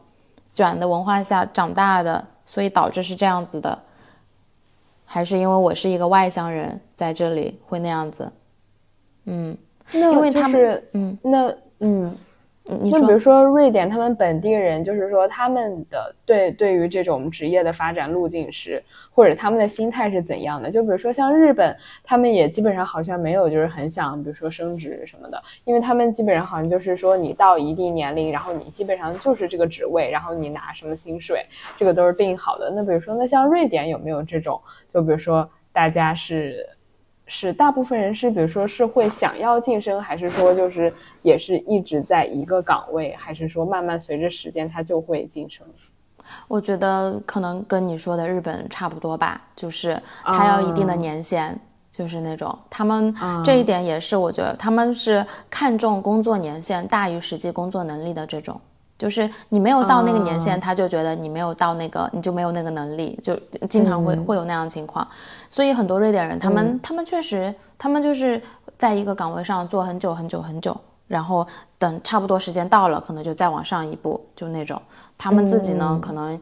[0.53, 3.77] 卷的文化下长大的，所以导致是这样子的，
[5.03, 8.31] 还是因为我是一个外乡人在这里会那样子？
[9.25, 9.55] 嗯，
[9.91, 12.15] 那因为他们，嗯，那嗯，
[12.81, 20.69] 你说那比如说瑞典他们本地人，就是说他们的对对于这种职业的发展路径是，或者他们的心态是怎样的？
[20.69, 31.45] 就比如说像日本，他们也基本上好像没有就是很想，比如说升职什么的，因为他们基本上好像就是说你到一定年龄，然后你基本上就是这个职位，然后你拿什么薪水，
[31.75, 32.71] 这个都是定好的。
[32.75, 34.61] 那比如说，那像瑞典有没有这种？
[34.87, 36.65] 就比如说大家是。
[37.29, 45.65] 是大部分人是，比如说是会想要晋升，还是说就是也是一直在一个岗位，还是说慢慢随着时间他就会晋升？
[46.47, 51.57] 我觉得可能跟你说的日本差不多吧，就是他要一定的年限，
[51.91, 53.13] 就是那种他们
[53.43, 58.59] 这一点也是，我觉得他们是看重工作年限大于实际工作能力的这种。
[58.99, 63.33] 就是你没有到那个年限，他就觉得你没有到那个，你就没有那个能力，就
[63.69, 65.07] 经常会、会有那样情况。
[65.49, 68.39] 所以很多瑞典人，他们、他们确实，他们就是
[68.77, 70.75] 在一个岗位上做很久很久很久，
[71.07, 71.47] 然后
[71.77, 74.79] 等差不多时间到了，可能就再往上一步，就那种。
[75.17, 76.37] 他们自己呢，可能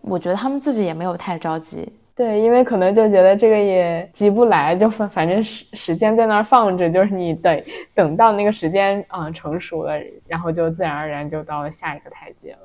[0.00, 1.90] 我觉得他们自己也没有太着急。
[2.14, 7.64] 对，因为可能就觉得这个也急不来，就反反正时时间在那儿放着，就是你得
[7.94, 9.94] 等到那个时间啊、嗯、成熟了，
[10.28, 12.58] 然后就自然而然就到了下一个台阶了。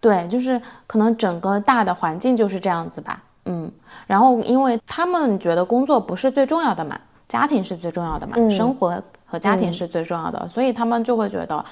[0.00, 3.70] 对，就是可能整个大的环境就是这样子吧，嗯。
[4.06, 11.64] 然后因为他们觉得工作不是最重要的嘛，家庭是最重要的嘛，嗯生活和家庭是最重要的，所以他们就会觉得，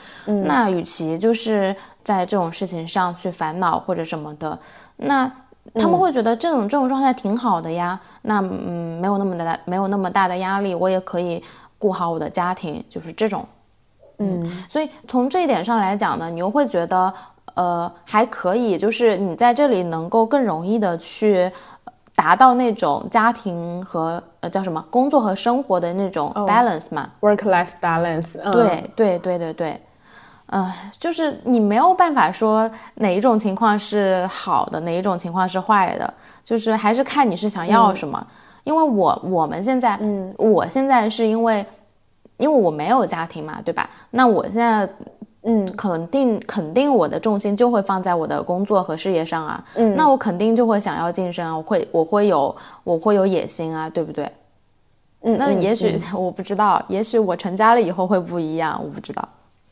[0.44, 4.58] 那与其就是在这种事情上去烦恼或者什么的，
[4.96, 5.30] 那
[5.74, 7.98] 他们会觉得这种这种状态挺好的呀。
[8.22, 11.42] 那嗯，没有那么大没有那么大的压力，我也可以
[11.78, 13.46] 顾好我的家庭，就是这种。
[14.18, 17.12] 嗯，所以从这一点上来讲呢，你又会觉得，
[17.54, 21.50] 呃，还可以，就是你在这里能够更容易的去。
[22.16, 28.32] 达到那种家庭和呃叫什么工作和生活的那种 balance 嘛，work-life balance。
[28.50, 29.80] 对对对对对，
[30.48, 36.12] 呃，就是你没有办法说哪一种情况是好的，哪一种情况是坏的，
[36.44, 38.26] 就是还是看你是想要什么。
[38.64, 41.64] 因为我我们现在，嗯，我现在是因为
[42.36, 43.88] 因为我没有家庭嘛，对吧？
[44.10, 44.88] 那我现在。
[45.44, 49.64] 嗯，肯定肯定，我的重心就会放在我的工作和事业上啊。
[49.76, 54.30] 嗯，那我肯定就会想要晋升啊，我会我会有我会有野心啊，对不对？
[55.22, 59.26] 嗯，那也许我不知道，也许我成家了以后会不一样，我不知道。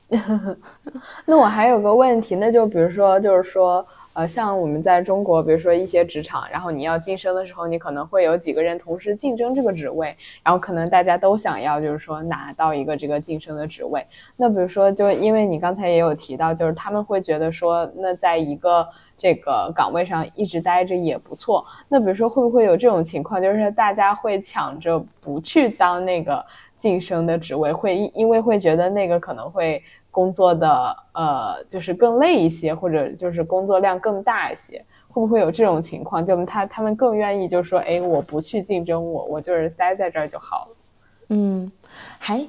[1.27, 3.87] 那我还有个问题，那就比如说，就是说。
[4.17, 14.03] 呃，像我们在中国，比如说一些职场，然后你要晋升的时候，你可能会有几个人同时竞争这个职位，然后可能大家都想要，就是说拿到一个这个晋升的职位。
[14.35, 18.89] 那比如说，就因为你刚才也有提到，就是他们会觉得说，那在一个
[19.19, 21.63] 这个岗位上一直待着也不错。
[21.87, 26.43] 那比如说，会不会有这种情况，就是大家会抢着不去当那个
[26.79, 29.83] 晋升的职位，会因因为会觉得那个可能会。
[30.17, 36.25] 工作的呃，就是更累一些，或者就是工作量更大一些，会不会有这种情况？
[36.25, 40.77] 就他他们更愿意，就是说，哎，我不去竞争，我我就是待在这儿就好了。
[41.29, 41.71] 嗯，
[42.19, 42.43] 还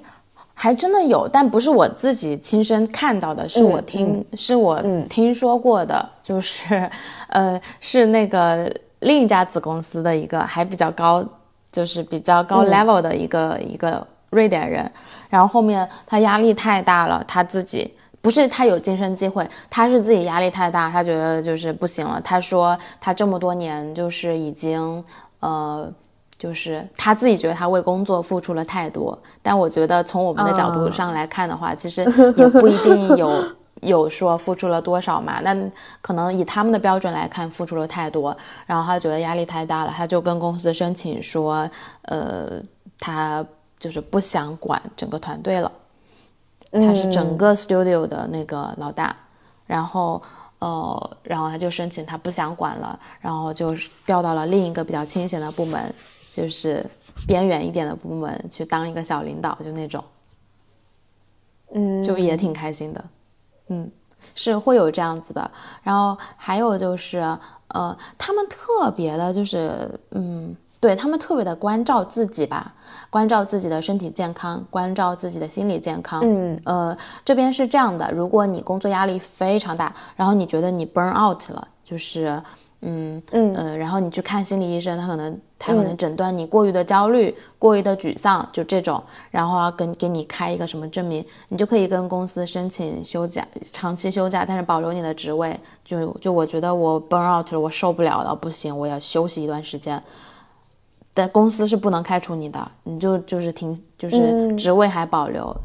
[0.53, 6.89] 还真的有，但不是我自己亲身看到的，是我听是我听说过的，就是
[7.27, 11.22] 呃，是那个另一家子公司的一个还比较高，
[11.69, 14.91] 就是比较高 level 的一个一个瑞典人。
[15.29, 22.21] 然后后面他压力太大了，他自己不是他有晋升机会，他是自己压力太大，他觉得就是不行了。
[22.21, 25.03] 他说他这么多年就是已经，
[25.41, 25.91] 呃，
[26.37, 29.17] 就是他自己觉得他为工作付出了太多。
[29.41, 32.01] 但我觉得从我们的角度上来看的话，其实
[32.37, 33.45] 也不一定有
[33.83, 35.41] 有说付出了多少嘛。
[35.41, 35.53] 那
[36.01, 38.35] 可能以他们的标准来看，付出了太多。
[38.65, 41.69] 然后他觉得压力太大了，他就跟公司申请说，
[42.03, 42.61] 呃，
[42.97, 43.45] 他。
[43.79, 45.71] 就是不想管整个团队了，
[46.71, 49.15] 他是整个 studio 的那个老大，
[49.65, 50.21] 然后
[50.59, 53.75] 呃，然后他就申请他不想管了，然后就
[54.05, 55.93] 调到了另一个比较清闲的部门，
[56.35, 56.83] 就是
[57.27, 60.03] 边缘一点的部门去当一个小领导，就那种，
[61.73, 63.05] 嗯，就也挺开心的，
[63.67, 63.91] 嗯，
[64.33, 65.51] 是会有这样子的，
[65.83, 67.19] 然后还有就是
[67.67, 70.55] 呃，他们特别的就是嗯。
[70.79, 72.73] 对他们特别的关照自己吧，
[73.09, 76.21] 关照自己的身体健康，关照自己的心理健康。
[76.23, 82.41] 嗯，呃，这边是这样的，如果你工作压力非常大，然后你觉得你 burn out 了，就是，
[82.81, 89.01] 嗯嗯呃，然后你去看心理医生，他可能他可能诊断你过于的焦虑，过于的沮丧，就这种，
[89.31, 95.59] 然后要跟给你开一个什么证明，你就可以跟公司申请休假，长期休假，但是保留你的职位。
[95.83, 100.01] 就就我觉得我 burn out 了，我受不了了，不行，我要休息一段时间。
[101.18, 105.56] 但公司是不能开除你的，你就就是停，就是职位还保留，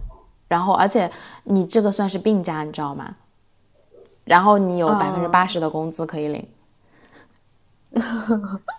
[0.48, 1.10] 然后而且
[1.44, 3.16] 你这个算是病假，你知道吗？
[4.24, 6.48] 然后你有百分之八十的工资可以领，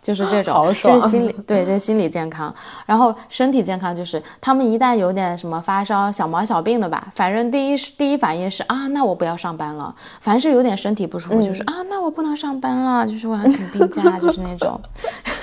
[0.02, 2.52] 就是这种，这是心理对，这是心理健康。
[2.88, 9.94] 然后身体健康就是他们一旦有点什么发烧、小毛小病的吧，反正第一是第一反应是啊，那我不要上班了。
[10.22, 14.80] 凡是有点身体不舒服，就是啊，那我不能上班了，就是我要请病假，就是那种。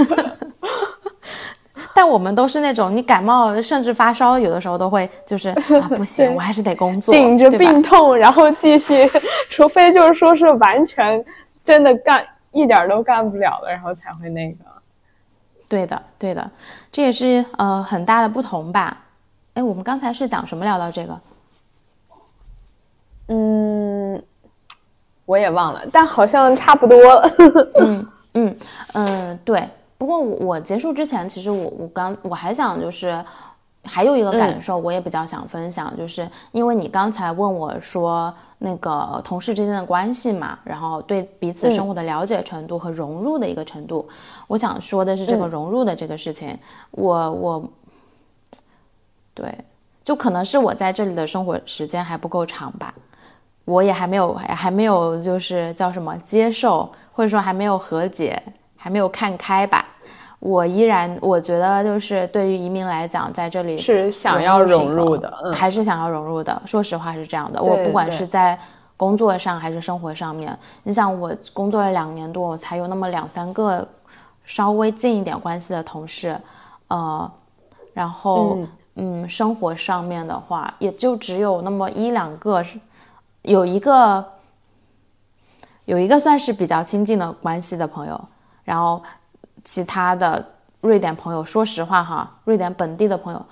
[1.95, 5.51] 但我们都是那种，你感冒甚至发烧，有的时候都会就是
[5.81, 9.11] 啊，不行，我还是得工作，顶着病痛，然后继续，
[9.51, 11.23] 除非就是说是完全
[11.65, 14.65] 真的干一点都干不了了，然后才会那个。
[15.69, 16.51] 对的，对的，
[16.91, 18.97] 这也是呃很大的不同吧？
[19.55, 21.21] 哎，我们刚才是讲什么聊到这个？
[23.29, 24.21] 嗯，
[25.27, 26.99] 我也忘了，但好像差不多。
[27.79, 28.57] 嗯嗯
[28.95, 29.63] 嗯，对。
[30.01, 33.23] 不过我我结束之前，其实我我刚我还想就是
[33.85, 44.09] 还有一个感受，我也比较想分享，就是因为你刚才问我说那个同事之间的关系嘛，然后对彼此生活的了解程度和融入的一个程度，
[44.49, 46.59] 我想说的是这个融入的这个事情，
[46.93, 47.71] 我我
[49.35, 49.55] 对，
[50.03, 52.95] 就可能是我在这里的生活时间还不够长吧，
[53.67, 58.43] 我也还没有还没有就是叫什么接受，或者说还没有和解。
[58.83, 59.85] 还没有看开吧，
[60.39, 66.63] 我依然我觉得就是对于移民来讲，在这里是想要融入的，嗯、还是想要融入的。
[66.65, 68.59] 说实话是这样的，我不管是在
[68.97, 73.87] 工作上还是生活上面，你想我工作了两年多，我才有那么两三个
[74.47, 76.35] 稍微近一点关系的同事，
[76.89, 77.31] 呃，
[77.93, 82.81] 然后嗯嗯生活上面的话，也就只有那么一两个是
[83.43, 84.25] 有一个
[85.85, 88.21] 有一个算是比较亲近的关系的朋友，
[88.71, 89.03] 然后
[89.65, 90.45] 其他的
[90.81, 93.47] 瑞典朋友，说实话哈，瑞典本地的朋友，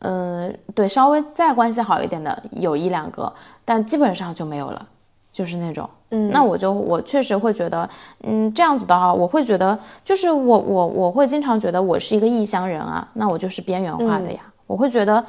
[0.00, 3.32] 嗯、对，稍微再关系好一点的有一两个，
[3.64, 4.84] 但基本上就没有了，
[5.32, 5.88] 就是那种。
[6.10, 6.28] 嗯。
[6.32, 7.88] 那我就我确实会觉得，
[8.24, 15.24] 嗯，这样子的话，我会觉得，就是我我我会经常觉得我是一个异乡人啊，那我就是边缘化的呀，我会觉得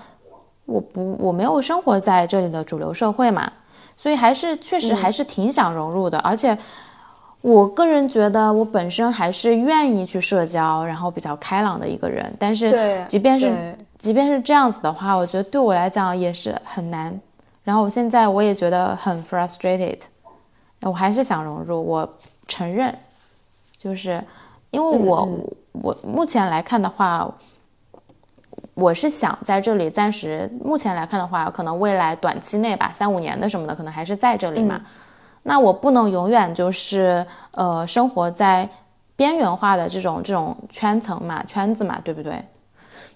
[0.65, 3.51] 我不我没有生活在这里的主流社会嘛，
[3.95, 6.57] 所以还是确实还是挺想融入的，而且
[7.41, 17.19] 我个人觉得我本身还是愿意去社交，然后比较开朗的一个人，但是对，即便是即便是这样子的话，我觉得对我来讲也是很难。
[17.63, 19.99] 然后我现在我也觉得很 frustrated，
[20.81, 22.07] 我还是想融入，我
[22.47, 22.95] 承认，
[23.77, 24.23] 就是
[24.69, 25.27] 因为我、
[25.71, 27.31] 我目前来看的话，
[28.75, 34.81] 我是想在这里暂时，目前来看的话，可能未来短期内吧，三五年的什么的，可能还是在这里嘛。
[35.43, 38.69] 那我不能永远就是呃生活在
[39.15, 42.33] 边缘化的这种这种圈层嘛圈子嘛，对不对？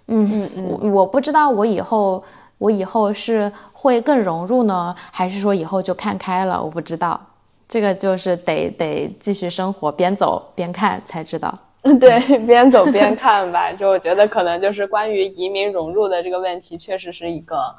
[0.08, 2.24] 嗯嗯，我我不知道我以后
[2.58, 6.62] 我以后是会更融入呢，还是说以后就看开了？
[6.64, 7.20] 我不知道，
[7.68, 11.58] 这个就是得得继续生活，边走边看才知道。
[12.00, 13.72] 对，边走边看吧。
[13.72, 17.74] 就我觉得可能就是关于移民融入的这个问题，确实是一个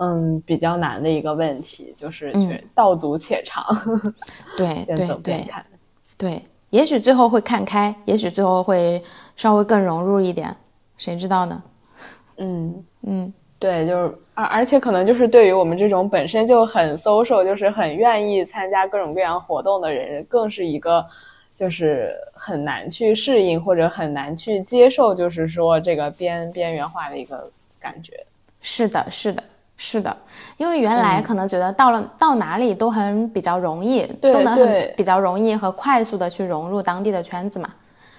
[0.00, 3.64] 嗯比较难的一个问题，就是嗯道阻且长，
[4.56, 5.64] 对边对对走边看。
[6.18, 9.02] 对，也许最后会看开，也许最后会
[9.36, 10.54] 稍微更融入一点，
[10.96, 11.62] 谁知道呢？
[12.38, 12.84] 嗯。
[13.02, 21.02] 嗯，对，就是而而且可能就是对于我们这种本身就很 social，就是很愿意参加各种各样活动的人，更是一个
[21.56, 27.50] 就是很难去适应或者很难去接受，就是说这个边边缘化的一个
[27.80, 28.12] 感觉。
[28.60, 29.42] 是的，是的。
[29.82, 30.14] 是的，
[30.58, 37.70] 因为原来可能觉得到了、到哪里都很比较容易，都能很比较容易和快速的去融入当地的圈子嘛。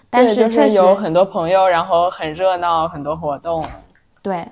[0.10, 3.64] 但是确实有很多朋友，然后很热闹，很多活动。
[4.24, 4.44] 对，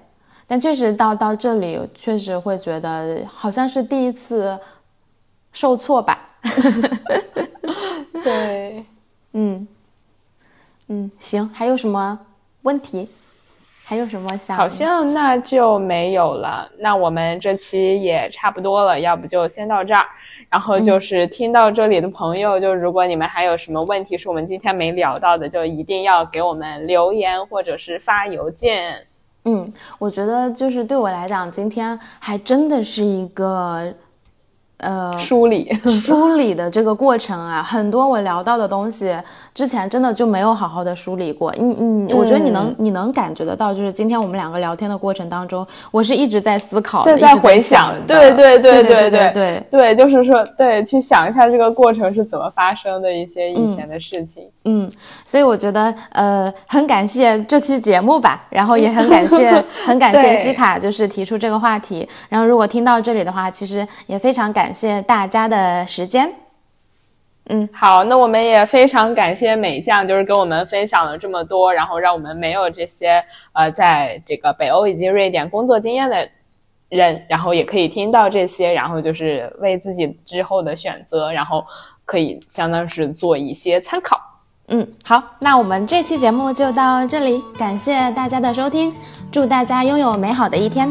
[0.45, 4.55] 但确实到到这里，确实会觉得好像是第一次
[5.51, 6.29] 受挫吧。
[8.23, 8.85] 对，
[9.33, 9.67] 嗯
[10.89, 12.19] 嗯，行，还有什么
[12.61, 13.09] 问题？
[13.89, 14.55] 还有什么想？
[14.55, 16.69] 好像那就没有了。
[16.77, 20.05] 那我们这期也差不多了，要不就先到这儿。
[20.47, 29.07] 然后就是听到这里的朋友，就如果你们还有什么问题是我们今天没聊到的，就一定要给我们留言或者是发邮件。
[29.45, 33.91] 嗯，我觉得就是对我来讲，今天还真的是一个
[34.79, 39.15] 呃梳理，梳理的这个过程啊，很多我聊到的东西，
[39.53, 41.53] 之前真的就没有好好的梳理过。
[41.59, 48.01] 嗯嗯，我觉得你能你能感觉得到，就是今天我们两个聊天的过程当中，我是一直在思考一直在回想的。
[48.07, 54.43] 对对对对对对对，就是说，对，去想一下这个过程是怎么发生的一些以前的事情。
[54.65, 54.89] 嗯，
[55.25, 59.51] 所以我觉得呃很感谢这期节目吧，然后也很感谢
[59.85, 66.33] 很感谢西卡就是提出这个话题，然后如果听到这里的话，其实也非常感谢大家的时间。
[67.51, 73.23] 嗯好，那我们也非常感谢美酱，就是跟我们分享了这么多，然后让我们没有这些
[73.53, 76.29] 呃，在这个北欧以及瑞典工作经验的
[76.89, 81.65] 人，然后也可以听到这些，然后就是为自己之后的选择，然后
[82.05, 84.21] 可以相当是做一些参考。
[84.67, 88.93] 嗯，好，那我们这期节目就到这里，感谢大家的收听，
[89.31, 90.87] 祝大家拥有美好的一天，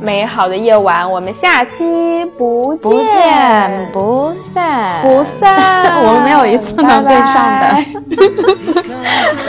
[0.00, 5.56] 美好的夜晚，我们下期不见不见不散，不散。
[6.04, 7.86] 我们没有一次能对上的拜拜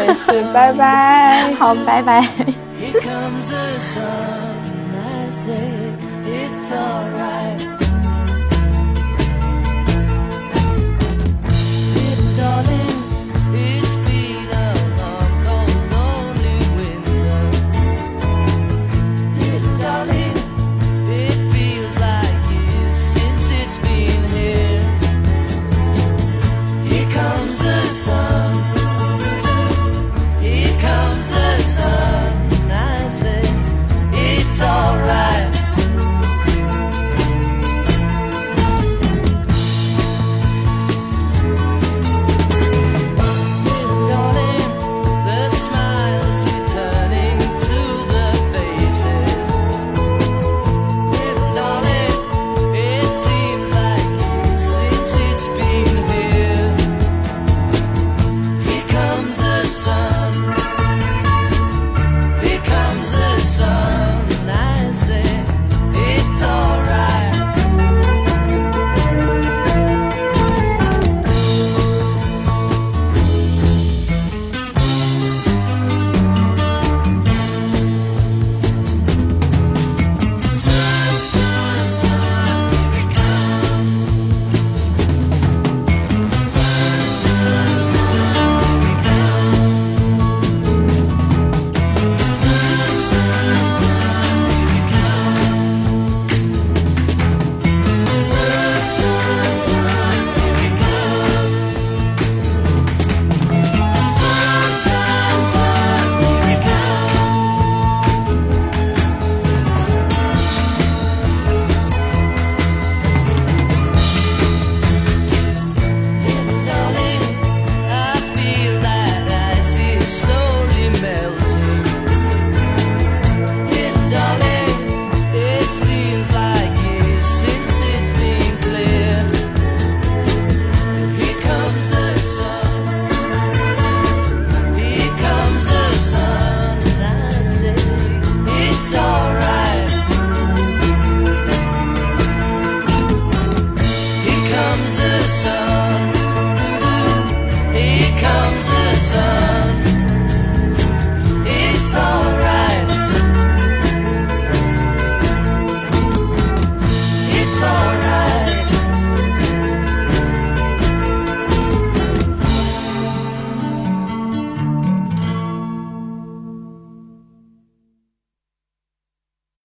[0.07, 1.53] 没事，拜拜。
[1.59, 2.21] 好，拜拜。
[2.79, 4.01] Here comes the sun,
[4.63, 5.51] and I say
[6.25, 7.56] it's alright.